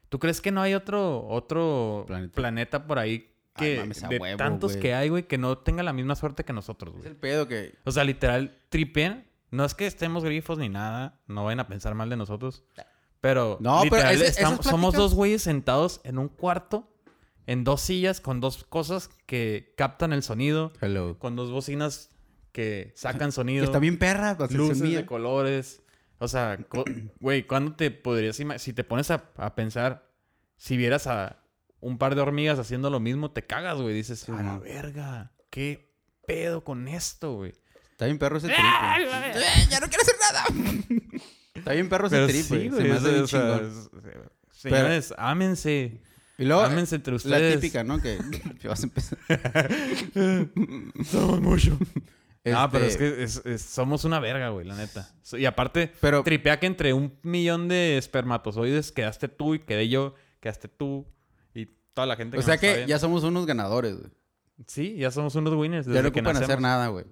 [0.09, 2.35] ¿Tú crees que no hay otro, otro Planeta.
[2.35, 5.83] planeta, por ahí Ay, que mames, de huevo, tantos que hay, güey, que no tenga
[5.83, 7.11] la misma suerte que nosotros, Es güey?
[7.11, 7.75] el pedo que...
[7.85, 9.27] O sea, literal, tripen.
[9.51, 11.19] No es que estemos grifos ni nada.
[11.27, 12.65] No vayan a pensar mal de nosotros.
[13.21, 16.92] Pero, No, pero ese- estamos- somos dos güeyes sentados en un cuarto,
[17.47, 21.19] en dos sillas, con dos cosas que captan el sonido, Hello.
[21.19, 22.11] con dos bocinas
[22.53, 24.37] que sacan sonido está bien perra.
[24.37, 25.83] pues, se luces de colores.
[26.19, 26.59] O sea,
[27.21, 28.61] güey, ¿cuándo te podrías imaginar?
[28.61, 30.09] Si te pones a, a pensar,
[30.57, 31.43] si vieras a
[31.81, 33.93] un par de hormigas haciendo lo mismo, te cagas, güey.
[33.95, 35.93] Dices, a la verga, ¿qué
[36.27, 37.53] pedo con esto, güey?
[37.91, 38.59] Está bien perro ese trip.
[38.65, 40.45] Eh, ¡Ya no quiero hacer nada!
[41.55, 42.69] Está bien perro ese Pero trip, sí, güey.
[42.69, 42.89] Se güey.
[42.89, 43.67] me hace bien chingón.
[43.67, 43.91] es-
[44.51, 46.01] Señores, ámense.
[46.43, 47.61] Y luego, Ámense entre la ustedes.
[47.61, 48.01] típica, ¿no?
[48.01, 48.19] Que
[48.61, 49.19] que vas a empezar...
[51.05, 51.79] Somos mucho.
[52.43, 55.09] Pero es Este, que es- es- somos una verga, güey, la neta.
[55.39, 60.15] Y aparte, Pero- tripea que entre un millón de espermatozoides quedaste tú y quedé yo,
[60.41, 61.07] quedaste tú
[61.55, 64.11] y toda la gente O que sea nos está que ya somos unos ganadores, güey.
[64.67, 66.63] Sí, ya somos unos winners desde Ya no que ocupan hacer nacemos.
[66.63, 67.05] nada, güey.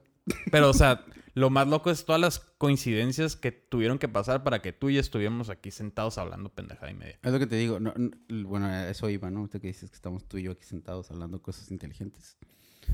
[0.50, 1.04] Pero, o sea,
[1.34, 4.94] lo más loco es todas las coincidencias que tuvieron que pasar para que tú y
[4.94, 7.18] yo estuviéramos aquí sentados hablando pendejada y media.
[7.22, 7.78] Es lo que te digo.
[7.80, 8.10] no- no-
[8.48, 9.40] bueno, eso iba, ¿no?
[9.40, 12.36] Ahorita que dices que estamos tú y yo aquí sentados hablando cosas inteligentes.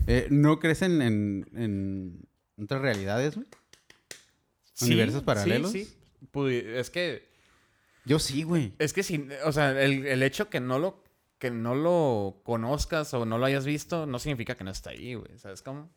[0.06, 2.26] Eh, ¿No crees en,
[2.60, 3.46] otras realidades, güey?
[4.82, 5.72] ¿Universos paralelos?
[5.72, 5.96] Sí, sí.
[6.74, 7.28] Es que
[8.04, 8.72] Yo sí, güey.
[8.78, 11.02] Es que si, o sea, el, el hecho que no lo
[11.38, 15.14] que no lo conozcas o no lo hayas visto no significa que no está ahí,
[15.14, 15.36] güey.
[15.38, 15.90] ¿Sabes cómo?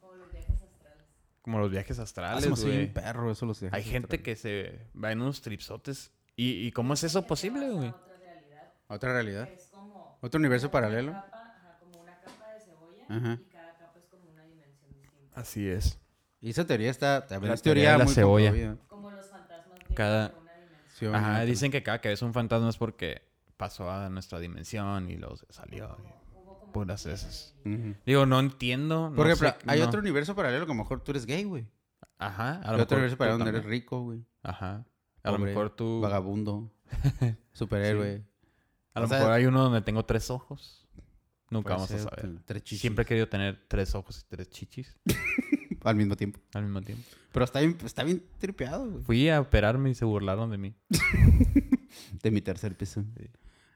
[1.49, 2.77] Como los viajes Ah, astrales, hace güey.
[2.77, 3.69] bien perro, eso lo sé.
[3.71, 6.11] Hay gente que se va en unos tripsotes.
[6.35, 7.89] ¿Y, y cómo es eso posible, güey?
[7.89, 8.73] Otra realidad.
[8.87, 9.49] Otra realidad.
[9.49, 11.11] Es como Otro universo paralelo.
[11.13, 11.27] capa,
[11.57, 13.39] ajá, como una capa de cebolla Ajá.
[13.41, 15.39] y cada capa es como una dimensión distinta.
[15.41, 15.99] Así es.
[16.39, 17.25] Y esa teoría está...
[17.27, 18.77] También La es teoría teoría de la muy cebolla.
[18.87, 21.11] Como los fantasmas Cada- por una dimensión.
[21.11, 23.23] Sí, Ajá, dicen que cada que ves un fantasma es porque
[23.57, 25.97] pasó a nuestra dimensión y luego se salió.
[26.05, 26.28] y
[26.72, 27.55] Puras esas.
[28.05, 29.11] Digo, no entiendo.
[29.15, 29.86] Por no ejemplo, sé- hay no.
[29.88, 31.67] otro universo paralelo que a lo mejor tú eres gay, güey.
[32.17, 32.55] Ajá.
[32.63, 34.26] A Hay lo otro mejor universo paralelo donde eres rico, güey.
[34.43, 34.86] Ajá.
[35.24, 35.99] A lo mejor tú.
[36.01, 36.72] Vagabundo.
[37.53, 38.24] Superhéroe.
[38.93, 40.88] A lo O sea- mejor hay uno donde tengo tres ojos.
[41.51, 42.39] Nunca vamos a saber.
[42.45, 42.82] tres chichis.
[42.82, 44.95] Siempre he querido tener tres ojos y tres chichis
[45.84, 46.39] Al mismo tiempo.
[46.53, 47.03] al mismo tiempo.
[47.32, 49.03] Pero está bien, está bien tripeado, güey.
[49.03, 50.76] Fui a operarme y se burlaron de mí.
[52.22, 53.03] De mi tercer piso.
[53.17, 53.26] Sí.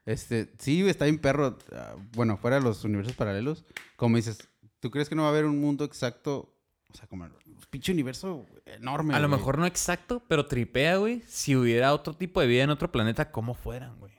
[0.06, 1.58] Este, sí, está bien perro.
[1.74, 3.66] Ah, Bueno, fuera de los universos paralelos.
[3.96, 4.50] Como dices,
[4.80, 6.54] ¿tú crees que no va a haber un mundo exacto?
[6.90, 7.32] O sea, como el
[7.70, 9.16] pinche universo enorme.
[9.16, 11.24] A lo mejor no exacto, pero tripea, güey.
[11.28, 14.14] Si hubiera otro tipo de vida en otro planeta, ¿cómo fueran, güey?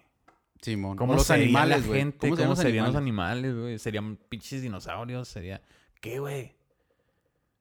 [0.61, 0.97] Simón.
[0.97, 2.01] ¿Cómo O los animales, la güey.
[2.01, 2.29] gente?
[2.29, 3.79] ¿Cómo, ¿Cómo, serían los animales, güey?
[3.79, 5.63] Serían pinches dinosaurios, sería...
[6.01, 6.57] ¿Qué, güey?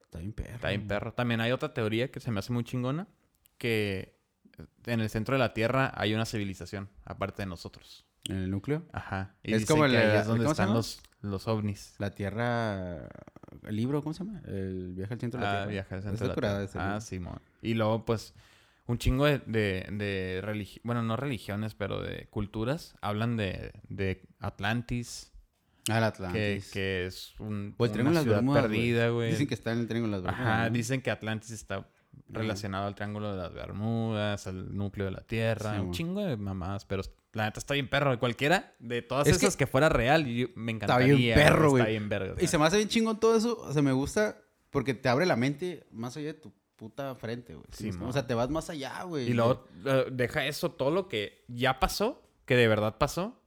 [0.02, 0.54] Está bien perro.
[0.54, 1.12] Está bien perro.
[1.12, 3.06] También hay otra teoría que se me hace muy chingona,
[3.58, 4.16] que
[4.86, 8.06] en el centro de la Tierra hay una civilización, aparte de nosotros.
[8.28, 8.84] ¿En el núcleo?
[8.92, 9.34] Ajá.
[9.42, 11.94] Y Es como que ahí es donde ¿cómo se están los, los ovnis.
[11.98, 13.08] La Tierra...
[13.62, 14.02] ¿El libro?
[14.02, 14.40] ¿Cómo se llama?
[14.46, 15.70] El viaje al centro de la Ah, Tierra.
[15.72, 16.64] viajar al Está centro de la Tierra.
[16.64, 17.00] ese Ah.
[17.00, 17.40] Simón.
[17.62, 18.34] Y luego, pues,
[18.86, 24.22] un chingo de, de, de religi- bueno, no religiones, pero de culturas, hablan de, de
[24.40, 25.30] Atlantis,
[25.90, 26.70] Ah, el Atlantis.
[26.72, 29.30] que es un, de una las ciudad Bermudas, perdida, güey.
[29.32, 30.54] Dicen que está en el Triángulo de las Bermudas.
[30.58, 30.74] Ajá, ¿no?
[30.74, 31.86] dicen que Atlantis está
[32.28, 36.36] relacionado al Triángulo de las Bermudas, al núcleo de la Tierra, Sí, un chingo de
[36.38, 37.02] mamadas, pero
[37.34, 38.18] la neta está bien perro.
[38.18, 41.14] Cualquiera de todas Es esas que, fuera real, yo- me Está encantaría.
[41.14, 41.82] bien perro, güey.
[41.82, 42.34] Está bien verga.
[42.40, 43.58] Y se me hace bien chingón todo eso.
[43.60, 44.38] O sea, me gusta
[44.70, 47.66] porque te abre la mente más allá de tu puta frente, güey.
[48.02, 49.28] O sea, te vas más allá, güey.
[49.30, 53.40] Y luego eh, deja eso, todo lo que ya pasó, que de verdad pasó,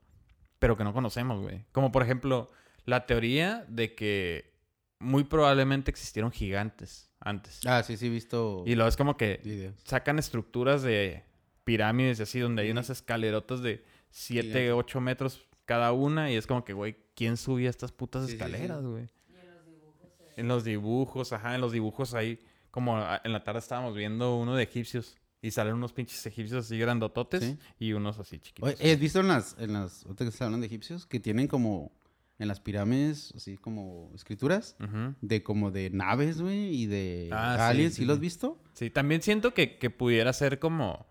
[0.58, 1.64] pero que no conocemos, güey.
[1.72, 2.50] Como por ejemplo,
[2.84, 4.54] la teoría de que
[4.98, 7.60] muy probablemente existieron gigantes antes.
[7.66, 9.74] Ah, sí, sí, he visto Y luego es como que videos.
[9.84, 11.22] sacan estructuras de
[11.68, 14.72] pirámides y así, donde hay unas escalerotas de 7, Gigantes.
[14.74, 16.30] 8 metros cada una.
[16.32, 18.42] Y es como que, güey, ¿quién subía estas putas Sí, sí, sí.
[18.44, 19.04] escaleras, güey?
[19.28, 22.38] Y en los dibujos se En los dibujos, ajá, en los dibujos ahí,
[22.70, 25.16] como a- en la tarde estábamos viendo uno de egipcios.
[25.42, 27.58] Y salen unos pinches egipcios así grandototes Sí.
[27.78, 28.74] y unos así chiquitos.
[28.80, 31.46] Oye, ¿has visto en las, en las, ahorita que estás hablando de egipcios, que tienen
[31.46, 31.92] como,
[32.40, 34.76] en las pirámides, así como escrituras,
[35.20, 38.22] de como de naves, güey, y de Ah, sí, aliens, sí, ¿sí, lo has sí.
[38.22, 38.58] visto?
[38.72, 41.06] Sí, también siento que, que pudiera ser como,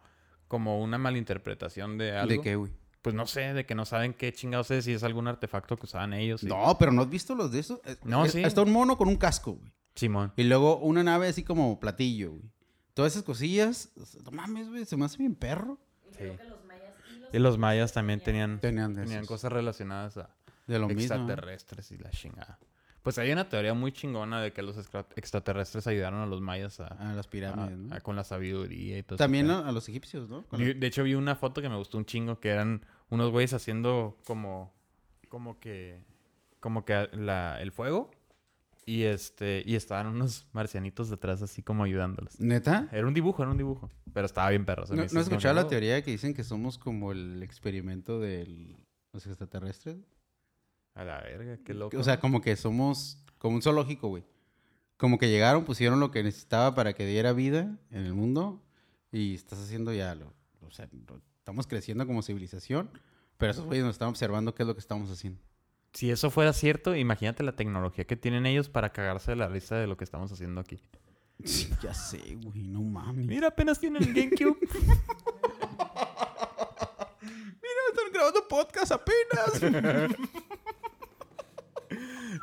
[0.48, 2.32] como una malinterpretación de algo.
[2.32, 2.72] ¿De qué, güey?
[3.02, 5.86] Pues no sé, de que no saben qué chingados es, si es algún artefacto que
[5.86, 6.44] usaban ellos.
[6.44, 7.80] y- No, pero ¿no has visto los de esos?
[7.86, 8.44] Es- No, es- sí.
[8.44, 9.72] Está un mono con un casco, güey.
[9.96, 10.34] Simón.
[10.36, 12.44] Y luego una nave así como platillo, güey.
[12.94, 13.92] Todas esas cosillas,
[14.24, 15.78] no mames, güey, se me hace bien perro.
[16.12, 16.38] Y creo Sí.
[16.40, 20.18] que los mayas y los Y los mayas también tenían, Tenían de tenían cosas relacionadas
[20.18, 20.30] a
[20.66, 21.02] De lo mismo.
[21.16, 22.60] extraterrestres y la chingada.
[23.04, 26.80] Pues hay una teoría muy chingona de que los extra- extraterrestres ayudaron a los mayas
[26.82, 27.96] a, A las pirámides, a- ¿no?
[27.96, 29.24] a- con la sabiduría y todo eso.
[29.24, 30.44] También a, a los egipcios, ¿no?
[30.52, 34.18] De hecho, vi una foto que me gustó un chingo, que eran unos güeyes haciendo
[34.26, 34.74] como,
[35.30, 36.04] como que,
[36.60, 38.12] como que la, el fuego.
[38.86, 42.40] Y este, y estaban unos marcianitos detrás así como ayudándolos.
[42.40, 42.88] ¿Neta?
[42.94, 43.92] Era un dibujo, era un dibujo.
[44.14, 44.86] Pero estaba bien perro.
[44.90, 48.78] ¿No, ¿no que, la teoría que dicen que somos como el experimento de
[49.12, 49.98] los extraterrestres?
[50.98, 51.96] A la verga, qué loco.
[51.98, 54.24] O sea, como que somos como un zoológico, güey.
[54.98, 58.64] Como que llegaron, pusieron lo que necesitaba para que diera vida en el mundo
[59.12, 60.34] y estás haciendo ya lo...
[60.62, 62.90] O sea, lo- estamos creciendo como civilización,
[63.38, 65.40] pero esos güeyes nos están observando qué es lo que estamos haciendo.
[65.94, 69.76] Si eso fuera cierto, imagínate la tecnología que tienen ellos para cagarse de la risa
[69.76, 70.82] de lo que estamos haciendo aquí.
[71.44, 73.28] Sí, ya sé, güey, no mames.
[73.28, 74.58] Mira, apenas tienen el GameCube.
[77.92, 79.62] están grabando podcast apenas.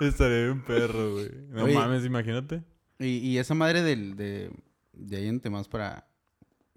[0.01, 1.31] Estaría bien perro, güey.
[1.49, 1.75] No Oye.
[1.75, 2.63] mames, imagínate.
[2.99, 4.51] y, y esa madre del, de,
[4.93, 6.09] de ahí en temas para...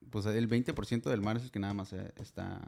[0.09, 2.61] Pues el 20% del mar es el que nada más eh, está,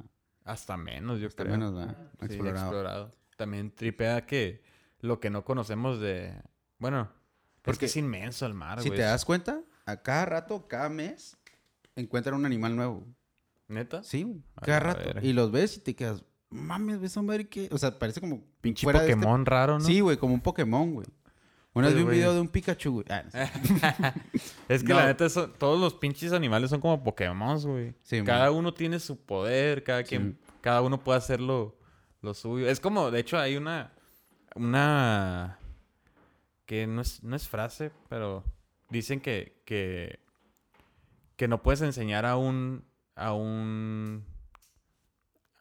[0.44, 1.56] Hasta menos, yo está creo.
[1.58, 1.98] menos ¿verdad?
[2.20, 2.66] Sí, explorado.
[2.68, 3.16] explorado.
[3.38, 4.62] También tripea que
[5.00, 6.34] lo que no conocemos de...
[6.80, 7.10] Bueno,
[7.62, 11.38] porque que es inmenso el mar, Si te das cuenta, a cada rato, cada mes,
[11.96, 13.08] encuentran un animal nuevo.
[13.70, 14.04] ¿Neta?
[14.04, 15.20] Sí, Cada rato.
[15.22, 17.70] Y los ves y te quedas, mames, ves a madre que...
[17.72, 18.44] O sea, parece como...
[18.62, 19.86] Pinche fuera de este- Pokémon raro, ¿no?
[19.86, 21.08] Sí, güey, como un Pokémon, güey.
[21.74, 23.06] Una vez vi un video de un Pikachu, güey.
[23.10, 24.12] Ah, no.
[24.68, 24.96] Es que No.
[25.00, 27.94] la neta, eso- todos los pinches animales son como Pokémon, güey.
[28.04, 28.60] Sí, cada man.
[28.60, 31.78] uno tiene su poder, cada quien, cada uno puede hacer lo,
[32.22, 32.68] lo suyo.
[32.68, 33.94] Es como, de hecho, hay una,
[34.56, 35.60] una,
[36.66, 38.44] que no es, no es frase, pero
[38.90, 40.20] dicen que, que,
[41.36, 42.84] que no puedes enseñar a un,
[43.16, 44.26] a un,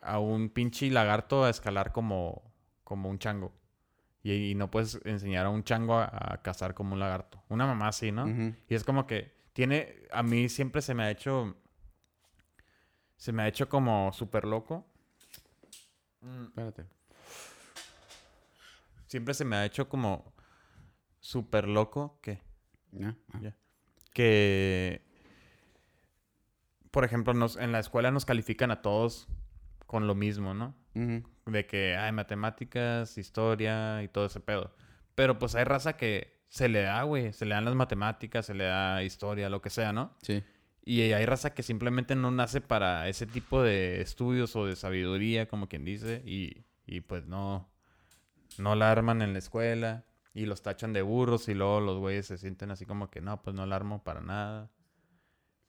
[0.01, 2.53] a un pinche lagarto a escalar como,
[2.85, 3.53] como un chango.
[4.23, 7.43] Y, y no puedes enseñar a un chango a, a cazar como un lagarto.
[7.49, 8.27] Una mamá así, ¿no?
[8.69, 11.57] Y es como que tiene, a mí siempre se me ha hecho,
[13.17, 14.87] se me ha hecho como súper loco.
[16.45, 16.87] Espérate.
[19.07, 20.33] Siempre se me ha hecho como
[21.21, 22.41] súper loco que.
[23.03, 23.15] Ah.
[24.13, 25.03] Que,
[26.91, 29.29] por ejemplo, nos, en la escuela nos califican a todos
[29.89, 30.77] con lo mismo, ¿no?
[31.47, 34.75] De que hay matemáticas, historia y todo ese pedo.
[35.15, 37.33] Pero pues hay raza que se le da, güey.
[37.33, 40.15] Se le dan las matemáticas, se le da historia, lo que sea, ¿no?
[40.21, 40.45] Sí.
[40.85, 45.49] Y hay raza que simplemente no nace para ese tipo de estudios o de sabiduría,
[45.49, 47.71] como quien dice, y, y pues no,
[48.59, 52.27] no la arman en la escuela y los tachan de burros y luego los güeyes
[52.27, 54.71] se sienten así como que no, pues no la armo para nada.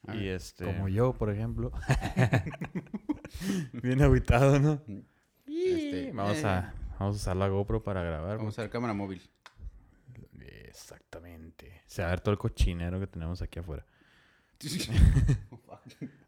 [0.07, 0.65] Ah, y este...
[0.65, 1.71] Como yo, por ejemplo.
[3.83, 4.81] Bien aguitado, ¿no?
[5.45, 8.37] Este, Vamos a, vamos a usar la GoPro para grabar.
[8.37, 9.21] Vamos a ver cámara móvil.
[10.39, 11.81] Exactamente.
[11.87, 13.85] Se va a ver todo el cochinero que tenemos aquí afuera.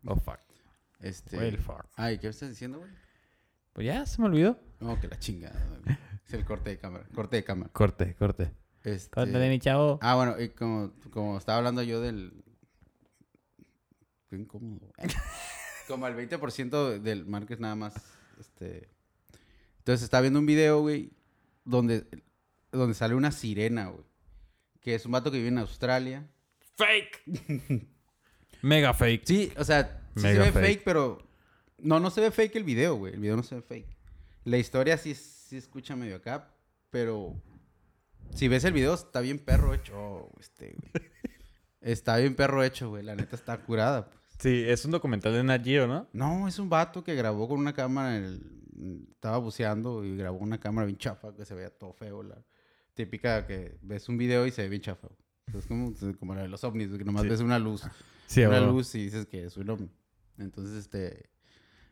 [0.06, 0.40] Oh, fuck.
[1.00, 1.38] Este.
[1.38, 1.86] Well, fuck.
[1.96, 2.90] Ay, ¿qué estás diciendo, güey?
[3.74, 4.58] Pues ya, se me olvidó.
[4.80, 5.64] No, que la chingada.
[5.68, 5.98] güey.
[6.28, 7.06] Es el corte de cámara.
[7.14, 7.70] Corte de cámara.
[7.72, 8.52] Corte, corte.
[8.84, 9.12] Este...
[9.12, 10.00] Corte de mi chavo.
[10.02, 12.44] Ah, bueno, y como, como estaba hablando yo del.
[14.32, 14.94] Qué incómodo.
[15.90, 17.94] como el 20% del market nada más.
[18.40, 18.88] Este.
[19.80, 21.12] Entonces estaba viendo un video, güey,
[21.66, 22.06] donde,
[22.72, 24.06] donde sale una sirena, güey.
[24.80, 26.30] Que es un vato que vive en Australia.
[26.78, 27.24] Fake.
[28.62, 29.26] Mega fake.
[29.26, 30.66] Sí, o sea, sí Mega se ve fake.
[30.66, 30.84] fake.
[30.86, 31.28] pero.
[31.78, 33.14] No, no se ve fake el video, güey.
[33.14, 33.98] El video no se ve fake.
[34.46, 36.56] La historia sí, sí escucha medio acá,
[36.90, 37.36] pero.
[38.34, 41.12] Si ves el video, está bien perro hecho, este, güey.
[41.82, 43.02] Está bien perro hecho, güey.
[43.02, 44.08] La neta está curada.
[44.42, 46.08] Sí, es un documental de Nat Geo, ¿no?
[46.14, 48.18] No, es un vato que grabó con una cámara.
[48.18, 48.62] en el-
[49.12, 52.24] Estaba buceando y grabó una cámara bien chafa que se veía todo feo.
[52.24, 52.36] La
[52.96, 55.08] típica que ves un video y se ve bien chafa.
[55.56, 57.30] Es como, como la de los ovnis, que nomás Sí.
[57.30, 57.84] ves una luz
[58.26, 59.90] Sí, una luz y dices que es un ovni.
[60.40, 61.30] Entonces, este...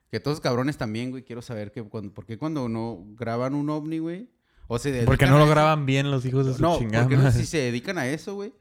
[0.10, 1.24] Que todos cabrones también, güey.
[1.24, 2.12] Quiero saber que cuando...
[2.12, 4.28] ¿Por qué cuando no graban un ovni, güey?
[4.68, 5.52] O se Porque no a lo eso?
[5.52, 7.04] graban bien los hijos de su No, chingada.
[7.04, 8.54] porque no, si se dedican a eso, güey.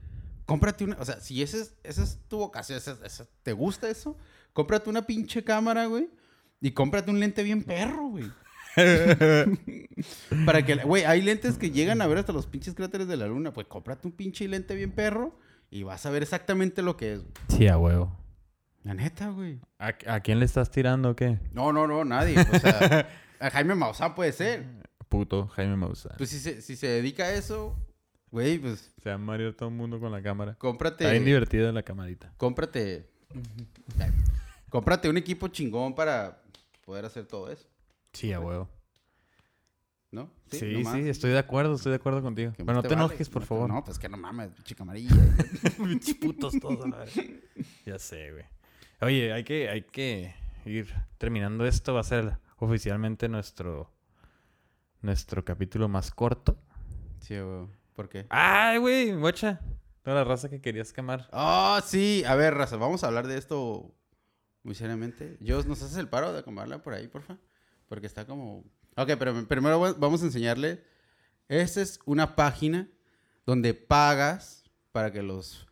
[0.48, 0.96] Cómprate una...
[0.98, 1.52] O sea, si es,
[1.84, 4.16] esa es tu vocación, esa- esa- ¿te gusta eso?
[4.54, 6.08] Cómprate una pinche cámara, güey.
[6.60, 8.24] Y cómprate un lente bien perro, güey.
[10.46, 10.76] Para que...
[10.76, 13.52] Güey, hay lentes que llegan a ver hasta los pinches cráteres de la luna.
[13.52, 15.38] Pues cómprate un pinche lente bien perro
[15.70, 17.20] y vas a ver exactamente lo que es.
[17.20, 17.32] güey.
[17.48, 18.16] Sí, a huevo.
[18.84, 19.60] La neta, güey.
[19.78, 21.38] ¿A, a quién le estás tirando o qué?
[21.52, 22.36] No, no, no, nadie.
[22.40, 23.06] O sea,
[23.40, 24.64] a Jaime Maussan puede ser.
[25.08, 26.14] Puto Jaime Maussan.
[26.16, 27.76] Pues si se, si se dedica a eso,
[28.30, 30.54] güey, pues Se va a marear todo el mundo con la cámara.
[30.58, 31.04] cómprate.
[31.04, 32.32] Está bien divertida la camarita.
[32.36, 33.08] Cómprate.
[34.70, 36.42] cómprate un equipo chingón para
[36.84, 37.66] poder hacer todo eso,
[38.12, 38.68] Sí, a huevo.
[40.10, 40.30] ¿no?
[40.50, 40.94] Sí, nomás.
[40.96, 42.52] sí, estoy de acuerdo, estoy de acuerdo contigo.
[42.56, 43.00] Pero no te vale.
[43.04, 43.68] enojes, por No, favor.
[43.68, 45.14] No, pues que no mames, chica amarilla.
[46.22, 47.22] Putos todos a verga.
[47.84, 48.44] Ya sé, güey.
[49.02, 51.92] Oye, hay que, hay que ir terminando esto.
[51.92, 53.92] Va a ser oficialmente nuestro,
[55.02, 56.58] nuestro capítulo más corto.
[57.20, 57.66] sí, güey.
[57.98, 58.26] ¿Por qué?
[58.30, 59.58] Ay, güey, guacha.
[60.04, 61.28] Toda la raza que querías quemar.
[61.32, 62.22] Ah, sí.
[62.28, 63.92] A ver, Raza, vamos a hablar de esto
[64.62, 65.36] muy seriamente.
[65.40, 67.38] Dios, ¿nos haces el paro de acomodarla por ahí, porfa?
[67.88, 68.58] Porque está como...
[68.96, 70.84] Ok, pero primero va- vamos a enseñarle.
[71.48, 72.88] Esta es una página
[73.44, 75.66] donde pagas para que los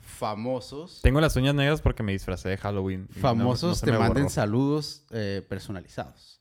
[0.00, 1.00] famosos...
[1.02, 3.08] Tengo las uñas negras porque me disfracé de Halloween.
[3.14, 4.34] no- famosos no te manden borró.
[4.34, 6.40] saludos eh, personalizados.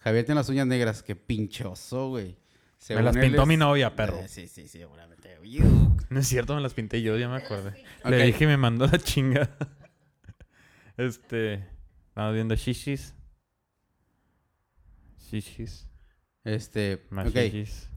[0.00, 1.02] Javier tiene las uñas negras.
[1.02, 2.36] Qué pinchoso, güey.
[2.88, 4.18] Me las pintó es- mi novia, perro.
[4.20, 5.38] Eh, sí, sí, sí, seguramente.
[6.08, 7.84] No es cierto, me las pinté yo, ya me acordé.
[8.04, 9.50] Le dije y me mandó la chinga.
[10.96, 11.66] este.
[12.08, 13.14] Estamos viendo shishis.
[15.30, 15.86] Shishis.
[16.44, 17.34] Este, Más ok.
[17.36, 17.88] shishis.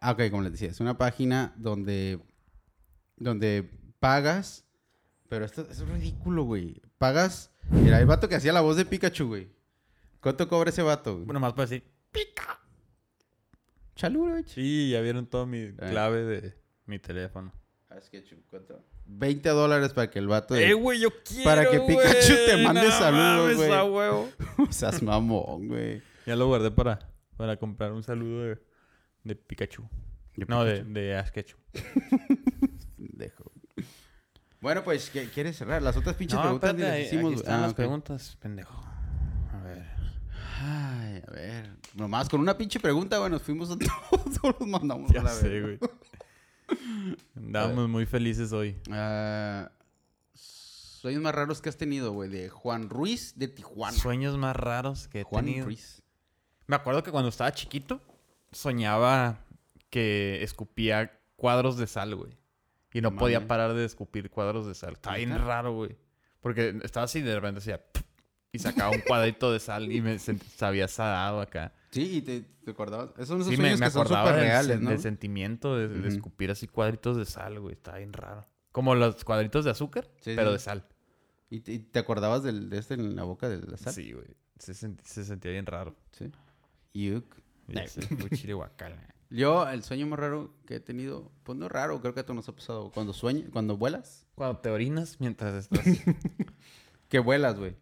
[0.00, 2.20] Ah, ok, como les decía, es una página donde,
[3.16, 4.64] donde pagas,
[5.28, 6.82] pero esto, esto es ridículo, güey.
[6.98, 9.48] Pagas, mira, el vato que hacía la voz de Pikachu, güey.
[10.20, 11.14] ¿Cuánto cobra ese vato?
[11.14, 11.24] güey?
[11.24, 11.90] Bueno, más para decir.
[12.12, 12.54] Chaluro,
[14.00, 14.44] güey.
[14.46, 16.54] Sí, ya vieron toda mi clave de
[16.86, 17.52] mi teléfono.
[17.88, 18.84] Ah, es que chu- ¿cuánto?
[19.06, 20.68] 20 dólares para que el vato de...
[20.70, 21.44] ¡Eh, güey, yo quiero!
[21.44, 23.72] Para que Pikachu te mande No saludos, güey.
[23.72, 24.28] a huevo.
[24.70, 26.02] Seas mamón, güey.
[26.26, 26.98] Ya lo guardé para,
[27.36, 28.58] para comprar un saludo de,
[29.24, 29.86] de Pikachu.
[30.36, 30.92] De No, de, Pikachu.
[30.94, 31.32] de Ash.
[32.96, 33.52] Pendejo.
[34.60, 35.82] Bueno, pues, ¿qué- ¿quieres cerrar?
[35.82, 37.32] Las otras pinches No, preguntas ni espérate, las ahí- hicimos.
[37.32, 38.82] aquí están Ah, las preguntas, pendejo.
[39.52, 39.84] A ver.
[40.62, 41.70] Ay, a ver.
[41.94, 43.76] Nomás con una pinche pregunta, güey, nos fuimos a
[44.42, 45.78] todos, los mandamos a Ya la sé, güey.
[47.36, 48.76] Andábamos muy felices hoy.
[48.90, 49.70] Ah,
[50.34, 52.28] sueños más raros que has tenido, güey.
[52.28, 53.96] De Juan Ruiz de Tijuana.
[53.96, 55.66] Sueños más raros que he Juan tenido.
[55.66, 56.02] Ruiz.
[56.66, 58.00] Me acuerdo que cuando estaba chiquito,
[58.50, 59.44] soñaba
[59.90, 62.36] que escupía cuadros de sal, güey.
[62.92, 64.94] Y no podía parar de escupir cuadros de sal.
[64.94, 65.96] Estaba bien raro, güey.
[66.40, 67.84] Porque estaba así y de repente hacía...
[68.52, 71.72] Y sacaba un cuadrito de sal y me sabía sadado acá.
[71.94, 73.10] Sí, y te, te acordabas.
[73.16, 75.76] Esos son esos Sí, me, sueños me que son acordaba súper del, reales, del sentimiento
[75.76, 77.74] de, escupir así cuadritos de sal, güey.
[77.74, 78.46] Estaba bien raro.
[78.72, 80.52] Como los cuadritos de azúcar, Sí, pero sí.
[80.54, 80.86] de sal.
[81.50, 83.92] ¿Y te, y te acordabas del, de este en la boca de la sal?
[83.94, 84.26] Sí, güey.
[84.58, 85.94] Se, sent- se sentía bien raro.
[86.12, 86.30] Sí.
[86.94, 87.36] Yuk.
[88.54, 89.14] Guacala.
[89.30, 92.22] Yo, el sueño más raro que he tenido, pues no es raro, creo que a
[92.24, 92.90] todos nos ha pasado.
[92.92, 95.84] Cuando sueñas, cuando vuelas, Cuando te orinas mientras estás...
[97.08, 97.76] que vuelas, güey.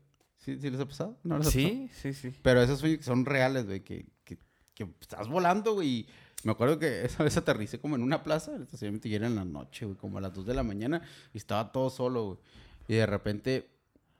[0.45, 1.19] ¿Sí, ¿Sí les ha pasado?
[1.23, 1.69] ¿No les ha pasado?
[1.69, 2.35] sí, sí, sí.
[2.43, 4.39] Pero esos sueños que son reales, güey, que, que,
[4.75, 6.07] que estás volando, güey.
[6.45, 9.37] Me acuerdo que esa vez aterricé como en una plaza, el estacionamiento ya era en
[9.37, 12.39] la noche, güey, como a las 2 de la mañana, y estaba todo solo, güey.
[12.89, 13.69] Y de repente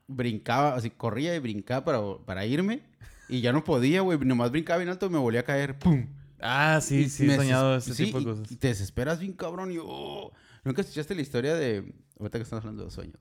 [0.07, 2.83] brincaba, así corría y brincaba para, para irme,
[3.29, 6.07] y ya no podía, güey, nomás brincaba bien alto y me volvía a caer, ¡pum!
[6.41, 8.51] Ah, sí, Y sí, he soñado ese sí, tipo de cosas.
[8.51, 10.33] Y te desesperas bien cabrón y oh,
[10.65, 11.93] ¿Nunca escuchaste la historia de...
[12.19, 13.19] Ahorita que estamos hablando de sueños.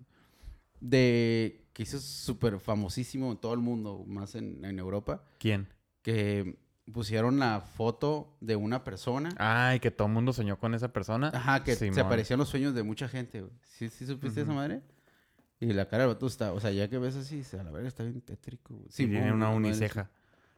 [0.80, 1.61] De...
[1.74, 5.24] Que hizo súper famosísimo en todo el mundo, más en, en Europa.
[5.40, 5.68] ¿Quién?
[6.02, 6.58] Que
[6.92, 9.30] pusieron la foto de una persona.
[9.38, 11.32] Ay, que todo el mundo soñó con esa persona.
[11.34, 12.00] Ajá, que se Simón.
[12.00, 13.54] aparecían los sueños de mucha gente, güey.
[13.64, 14.58] ¿Sí, sí supiste esa Ujú.
[14.58, 14.82] madre?
[15.60, 16.54] Y la cara del vato está...
[16.54, 18.88] O sea, ya que ves así, a la verga está bien tétrico, güey.
[18.90, 20.10] Sí, tiene una madre, uniceja.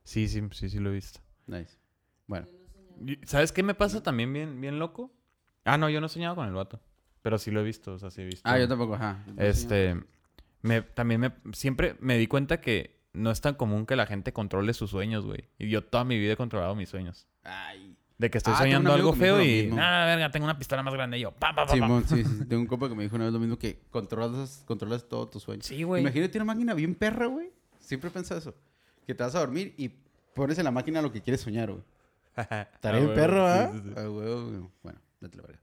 [0.03, 1.19] Sí, sí, sí, sí lo he visto.
[1.45, 1.77] Nice.
[2.25, 2.47] Bueno.
[3.25, 5.11] ¿Sabes qué me pasa también bien, bien loco?
[5.65, 6.79] Ah, no, yo no he soñado con el vato.
[7.21, 8.41] Pero sí lo he visto, o sea, sí he visto.
[8.49, 9.25] Ah, yo tampoco, ajá.
[9.37, 10.01] Este,
[10.63, 14.33] me, también me, siempre me di cuenta que no es tan común que la gente
[14.33, 15.45] controle sus sueños, güey.
[15.59, 17.27] Y yo toda mi vida he controlado mis sueños.
[17.43, 17.95] Ay.
[18.17, 20.93] De que estoy Ah, un soñando algo feo y, nada, verga, tengo una pistola más
[20.93, 22.01] grande y yo, pa, pa, pa, pa.
[22.07, 22.45] Sí, sí.
[22.49, 25.43] Tengo un compa que me dijo una vez lo mismo que controlas, controlas todos tus
[25.43, 25.65] sueños.
[25.65, 26.01] Sí, güey.
[26.01, 27.51] Imagínate una máquina bien perra, güey.
[27.79, 28.55] Siempre pensado eso.
[29.05, 29.89] Que te vas a dormir y
[30.33, 31.83] pones en la máquina lo que quieres soñar, güey.
[32.81, 33.71] Bien güey, perro, sí, ¿ah?
[33.73, 33.93] sí, sí.
[33.95, 34.69] Ah, güey, güey.
[34.81, 35.59] Bueno, date la verga.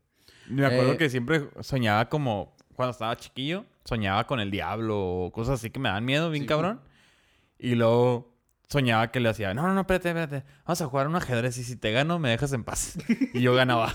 [0.49, 5.31] Me acuerdo Eh, que siempre soñaba como cuando estaba chiquillo, soñaba con el diablo o
[5.33, 6.81] cosas así que me dan miedo, bien Sí, cabrón.
[7.59, 8.35] Y luego
[8.69, 11.65] soñaba que le hacía, no, no, no, espérate, espérate, vamos a jugar un ajedrez y
[11.65, 12.97] si te gano me dejas en paz.
[13.35, 13.93] y yo ganaba.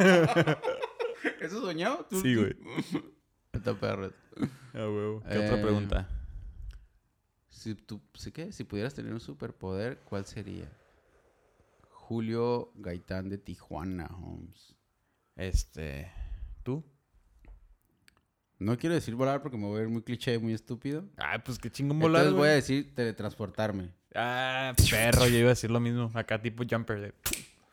[1.40, 2.06] ¿Eso soñado?
[2.08, 2.56] ¿Tú- sí, güey.
[3.52, 4.10] Está perro.
[4.72, 5.22] Ah, huevo.
[5.28, 6.08] ¿Qué Eh, otra pregunta?
[7.50, 8.52] Si tú, ¿sí qué?
[8.52, 10.70] Si pudieras tener un superpoder, ¿cuál sería?
[11.90, 14.74] Julio Gaitán de Tijuana, Holmes.
[15.36, 16.10] Este,
[16.62, 16.84] ¿tú?
[18.64, 21.04] No quiero decir volar porque me voy a ver muy cliché, muy estúpido.
[21.18, 23.90] Ay, pues qué chingón volar, Entonces voy a decir teletransportarme.
[24.14, 26.10] Ah, perro, yo iba a decir lo mismo.
[26.14, 27.14] Acá tipo jumper de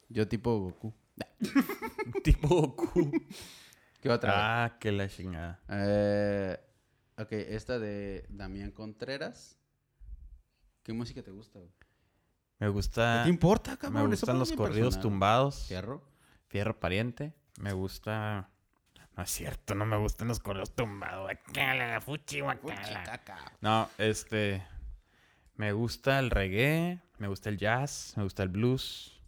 [0.10, 0.94] Yo tipo Goku.
[2.26, 3.10] tipo Goku.
[4.02, 4.66] ¿Qué otra?
[4.66, 5.62] Ah, que la chingada.
[5.70, 6.60] Eh,
[7.18, 9.58] ok, esta de Damián Contreras.
[10.84, 11.60] ¿Qué música te gusta?
[11.60, 11.72] güey?
[12.60, 14.12] Me ¿Qué gusta te importa, me cabrón?
[14.12, 15.02] Eso gustan los corridos personal.
[15.02, 15.68] tumbados.
[15.70, 16.04] ¿Fierro?
[16.50, 17.34] Fierro pariente.
[17.62, 18.51] Me gusta.
[19.18, 21.24] No es cierto, no me gustan los correos tumbados.
[21.24, 23.20] Guacala, fuchi, guacala.
[23.62, 24.64] No, este.
[25.56, 29.20] Me gusta el reggae, me gusta el jazz, me gusta el blues,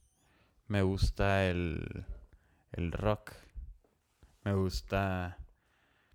[0.67, 2.05] me gusta el.
[2.71, 3.33] el rock,
[4.43, 5.37] me gusta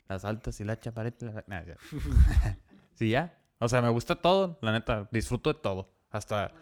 [0.08, 1.26] las altas y la chapareta.
[1.26, 1.76] la- nah, ya.
[2.94, 3.38] sí, ya.
[3.60, 5.08] O sea, me gusta todo, la neta.
[5.12, 5.92] Disfruto de todo.
[6.10, 6.52] Hasta.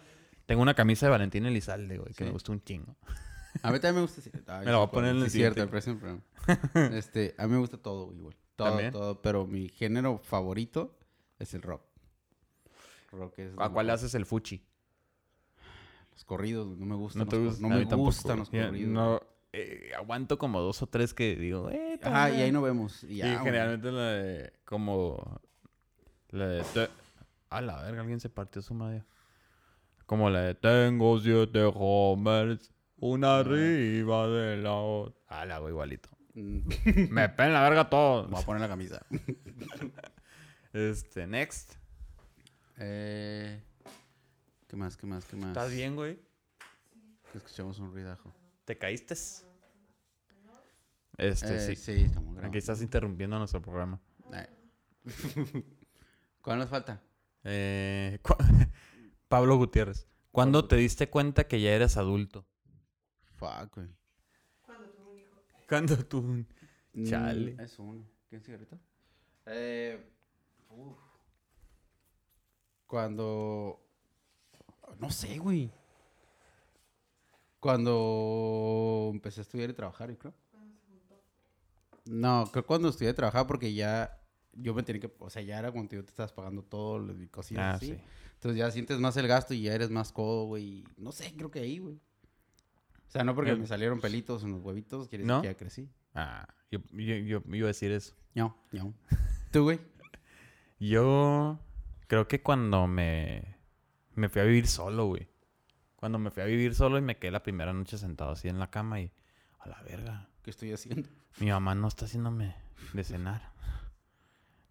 [0.46, 2.24] Tengo una camisa de Valentín Elizalde, güey, que Sí.
[2.24, 2.96] me gusta un chingo.
[3.62, 4.22] A mí también me gusta.
[4.46, 6.20] Ay, Me lo voy a poner en el sí, cierto, el programa.
[6.92, 8.36] Este, a mí me gusta todo, igual.
[8.56, 8.92] Todo, ¿También?
[8.92, 9.20] todo.
[9.22, 10.96] Pero mi género favorito
[11.38, 11.82] es el rock.
[13.12, 13.52] Rock es.
[13.58, 14.64] ¿A cuál le haces el fuchi?
[16.12, 17.24] Los corridos, no me gustan.
[17.24, 18.90] No te los No me gustan los corridos.
[18.90, 19.20] No,
[19.52, 23.04] eh, aguanto como dos o tres que digo, eh, Ajá, y ahí no vemos.
[23.04, 24.52] Y ya, generalmente la de.
[24.64, 25.40] Como.
[26.30, 26.62] La de.
[26.62, 26.88] te-
[27.50, 29.04] A la verga, alguien se partió su madre.
[30.06, 30.54] Como la de.
[30.54, 32.72] Tengo siete homers.
[32.98, 35.40] Una arriba de la otra.
[35.40, 36.08] A la güey, igualito.
[36.34, 36.60] Mm,
[37.10, 38.26] Me pen la verga todo.
[38.28, 39.04] Voy a poner la camisa.
[40.72, 41.74] Este, next.
[42.78, 43.62] Eh,
[44.68, 44.96] ¿Qué más?
[44.96, 45.24] ¿Qué más?
[45.24, 45.48] ¿Qué más?
[45.48, 46.20] ¿Estás bien, güey?
[47.34, 48.32] Escuchamos un ruidajo.
[48.64, 49.14] ¿Te caíste?
[49.14, 49.46] Este,
[51.56, 51.76] Eh, sí.
[51.76, 52.48] sí, estamos grabando.
[52.48, 54.00] Aquí estás interrumpiendo nuestro programa.
[54.32, 54.48] Eh.
[56.42, 57.02] ¿Cuál nos falta?
[57.44, 58.18] Eh,
[59.28, 60.06] Pablo Gutiérrez.
[60.30, 62.46] ¿Cuándo te diste cuenta que ya eres adulto?
[63.48, 63.88] Fuck, güey.
[65.68, 66.22] Cuando tú...
[66.92, 67.56] Mm, Chale.
[67.62, 68.04] Es uno.
[68.30, 68.78] ¿Qué cigarrito?
[69.46, 70.02] Eh,
[70.70, 70.96] uf.
[72.86, 73.80] Cuando.
[74.98, 75.70] No sé, güey.
[77.60, 80.34] Cuando empecé a estudiar y trabajar, yo creo.
[82.04, 84.22] No, creo que cuando estudié trabajaba porque ya
[84.52, 87.26] yo me tenía que, o sea, ya era cuando yo te estabas pagando todo y
[87.26, 87.86] cosillas Ah, así.
[87.94, 87.98] sí.
[88.34, 90.64] Entonces ya sientes más el gasto y ya eres más codo, güey.
[90.64, 92.00] y No sé, creo que ahí, güey.
[93.06, 95.42] O sea, no porque me salieron pelitos en los huevitos, quiere decir ¿No?
[95.42, 95.88] que ya crecí.
[96.14, 98.14] Ah, yo, yo, yo iba a decir eso.
[98.34, 98.94] No, no.
[99.52, 99.80] ¿Tú, güey?
[100.78, 101.58] Yo
[102.06, 103.56] creo que cuando me,
[104.14, 105.28] me fui a vivir solo, güey.
[105.94, 108.58] Cuando me fui a vivir solo y me quedé la primera noche sentado así en
[108.58, 109.10] la cama y...
[109.58, 110.28] A la verga.
[110.42, 111.08] ¿Qué estoy haciendo?
[111.40, 112.54] Mi mamá no está haciéndome
[112.92, 113.52] de cenar.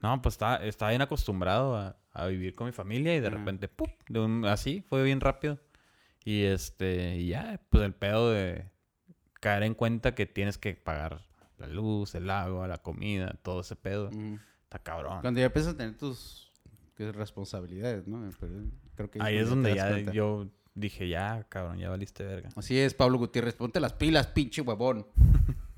[0.02, 3.70] No, pues estaba, estaba bien acostumbrado a, a vivir con mi familia y de repente,
[4.10, 5.60] un, así, fue bien rápido.
[6.26, 8.66] Y este, y ya, pues el pedo de
[9.40, 11.22] caer en cuenta que tienes que pagar
[11.58, 14.10] la luz, el agua, la comida, todo ese pedo.
[14.64, 15.22] Está cabrón.
[15.22, 16.52] Cuando ya empiezas a tener tus
[16.98, 18.28] responsabilidades, ¿no?
[18.40, 18.54] Pero
[18.96, 20.12] creo que Ahí es donde ya cuenta.
[20.14, 22.50] yo dije, ya, cabrón, ya valiste verga.
[22.56, 23.54] Así es, Pablo Gutiérrez.
[23.54, 25.06] Ponte las pilas, pinche huevón.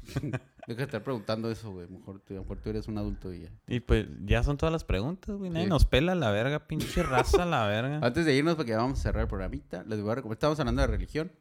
[0.67, 1.87] Deja de estar preguntando eso, güey.
[1.87, 3.49] Mejor, tú- mejor tú eres un adulto y ya.
[3.67, 5.49] Y pues ya son todas las preguntas, güey.
[5.49, 5.69] Nadie Sí.
[5.69, 7.99] nos pela la verga, pinche raza, la verga.
[8.03, 10.59] Antes de irnos, porque ya vamos a cerrar el programita, les voy a recomendar, estamos
[10.59, 11.31] hablando de religión,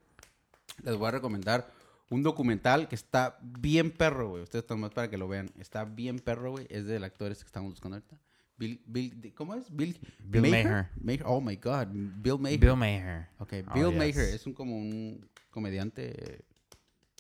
[0.85, 1.67] les voy a recomendar
[2.09, 4.45] un documental que está bien perro, güey.
[4.45, 5.51] Ustedes están más para que lo vean.
[5.59, 6.67] Está bien perro, güey.
[6.71, 8.21] Es del actor este que estamos buscando ahorita.
[8.59, 9.75] Bill, Bill, ¿cómo es?
[9.75, 10.89] Bill, Bill Maher.
[11.03, 11.23] Maher.
[11.27, 12.59] Oh my God, Bill Maher.
[12.61, 13.29] Bill Maher.
[13.41, 13.97] Ok, Oh, Bill yes.
[13.99, 16.45] Maher es un como un comediante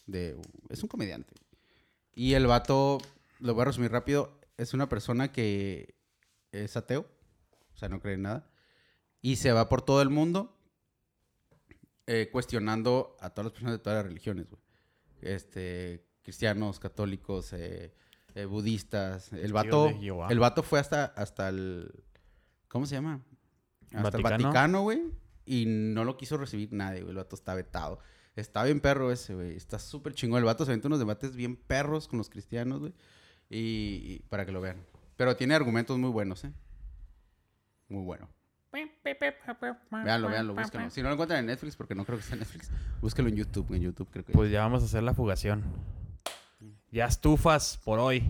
[0.07, 0.37] de
[0.71, 1.35] es un comediante.
[2.17, 2.99] Y el vato,
[3.41, 5.95] lo voy a resumir rápido, es una persona que
[6.51, 7.07] es ateo,
[7.75, 8.51] o sea, no cree en nada,
[9.21, 10.59] y se va por todo el mundo
[12.07, 14.63] eh, cuestionando a todas las personas de todas las religiones, güey.
[15.21, 17.93] Este, cristianos, católicos, eh,
[18.35, 19.31] eh, budistas.
[19.35, 19.91] El vato,
[20.31, 22.03] el vato fue hasta, hasta el,
[22.69, 23.23] ¿cómo se llama?
[23.93, 24.45] Hasta el ¿Vaticano?
[24.45, 25.03] Vaticano, güey.
[25.45, 27.11] Y no lo quiso recibir nadie, güey.
[27.11, 27.99] El vato está vetado.
[28.37, 29.57] Está bien perro ese, güey.
[29.57, 30.39] Está súper chingón.
[30.39, 32.93] El vato se aventa unos debates bien perros con los cristianos, güey.
[33.49, 34.77] Y, y para que lo vean.
[35.17, 36.53] Pero tiene argumentos muy buenos, ¿eh?
[37.89, 38.29] Muy bueno.
[40.05, 40.91] Véanlo, véanlo, búsquenlo.
[40.91, 42.71] Si no lo encuentran en Netflix, porque no creo que esté en Netflix,
[43.01, 43.73] búsquenlo en YouTube.
[43.73, 44.33] En YouTube creo que...
[44.33, 45.65] Pues ya vamos a hacer la fugación.
[46.91, 48.23] Ya estufas por hoy.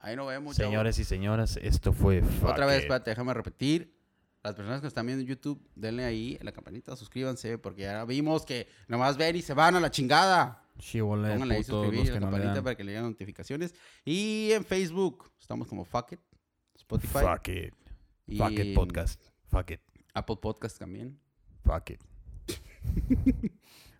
[0.00, 0.56] Ahí nos vemos.
[0.56, 3.95] Señores y señoras, esto fue Otra vez, espérate, déjame repetir.
[4.46, 8.04] Las personas que están viendo en YouTube, denle ahí en la campanita, suscríbanse, porque ya
[8.04, 10.62] vimos que nomás ven y se van a la chingada.
[10.78, 13.74] Chivole, Pónganle ahí suscribir y la que no campanita para que le lleguen notificaciones.
[14.04, 16.20] Y en Facebook, estamos como Fuck It,
[16.76, 17.18] Spotify.
[17.24, 17.74] Fuck it.
[18.28, 19.20] y Fuck it podcast.
[19.48, 19.80] Fuck it.
[20.14, 21.18] Apple Podcast también.
[21.64, 22.00] Fuck it.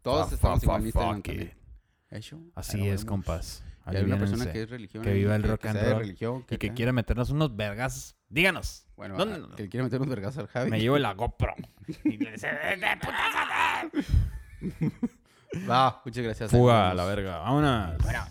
[0.03, 2.53] Todos estamos fuck, igual en fuck, Instagram fuck también.
[2.55, 3.05] Así es, vemos.
[3.05, 3.65] compas.
[3.91, 5.03] Y hay una persona que es religión.
[5.03, 5.99] Que viva el rock que and roll.
[5.99, 6.75] religión, Y que acá.
[6.75, 8.16] quiere meternos unos vergas.
[8.29, 8.87] Díganos.
[8.97, 10.71] Bueno, ¿dónde, a, que quiere meter un vergazo al Javi.
[10.71, 11.55] Me llevo la GoPro.
[12.05, 12.49] y le dice,
[15.69, 16.51] Va, muchas gracias.
[16.51, 17.39] Fuga a la verga.
[17.39, 17.99] Vámonos.
[18.03, 18.27] Bueno.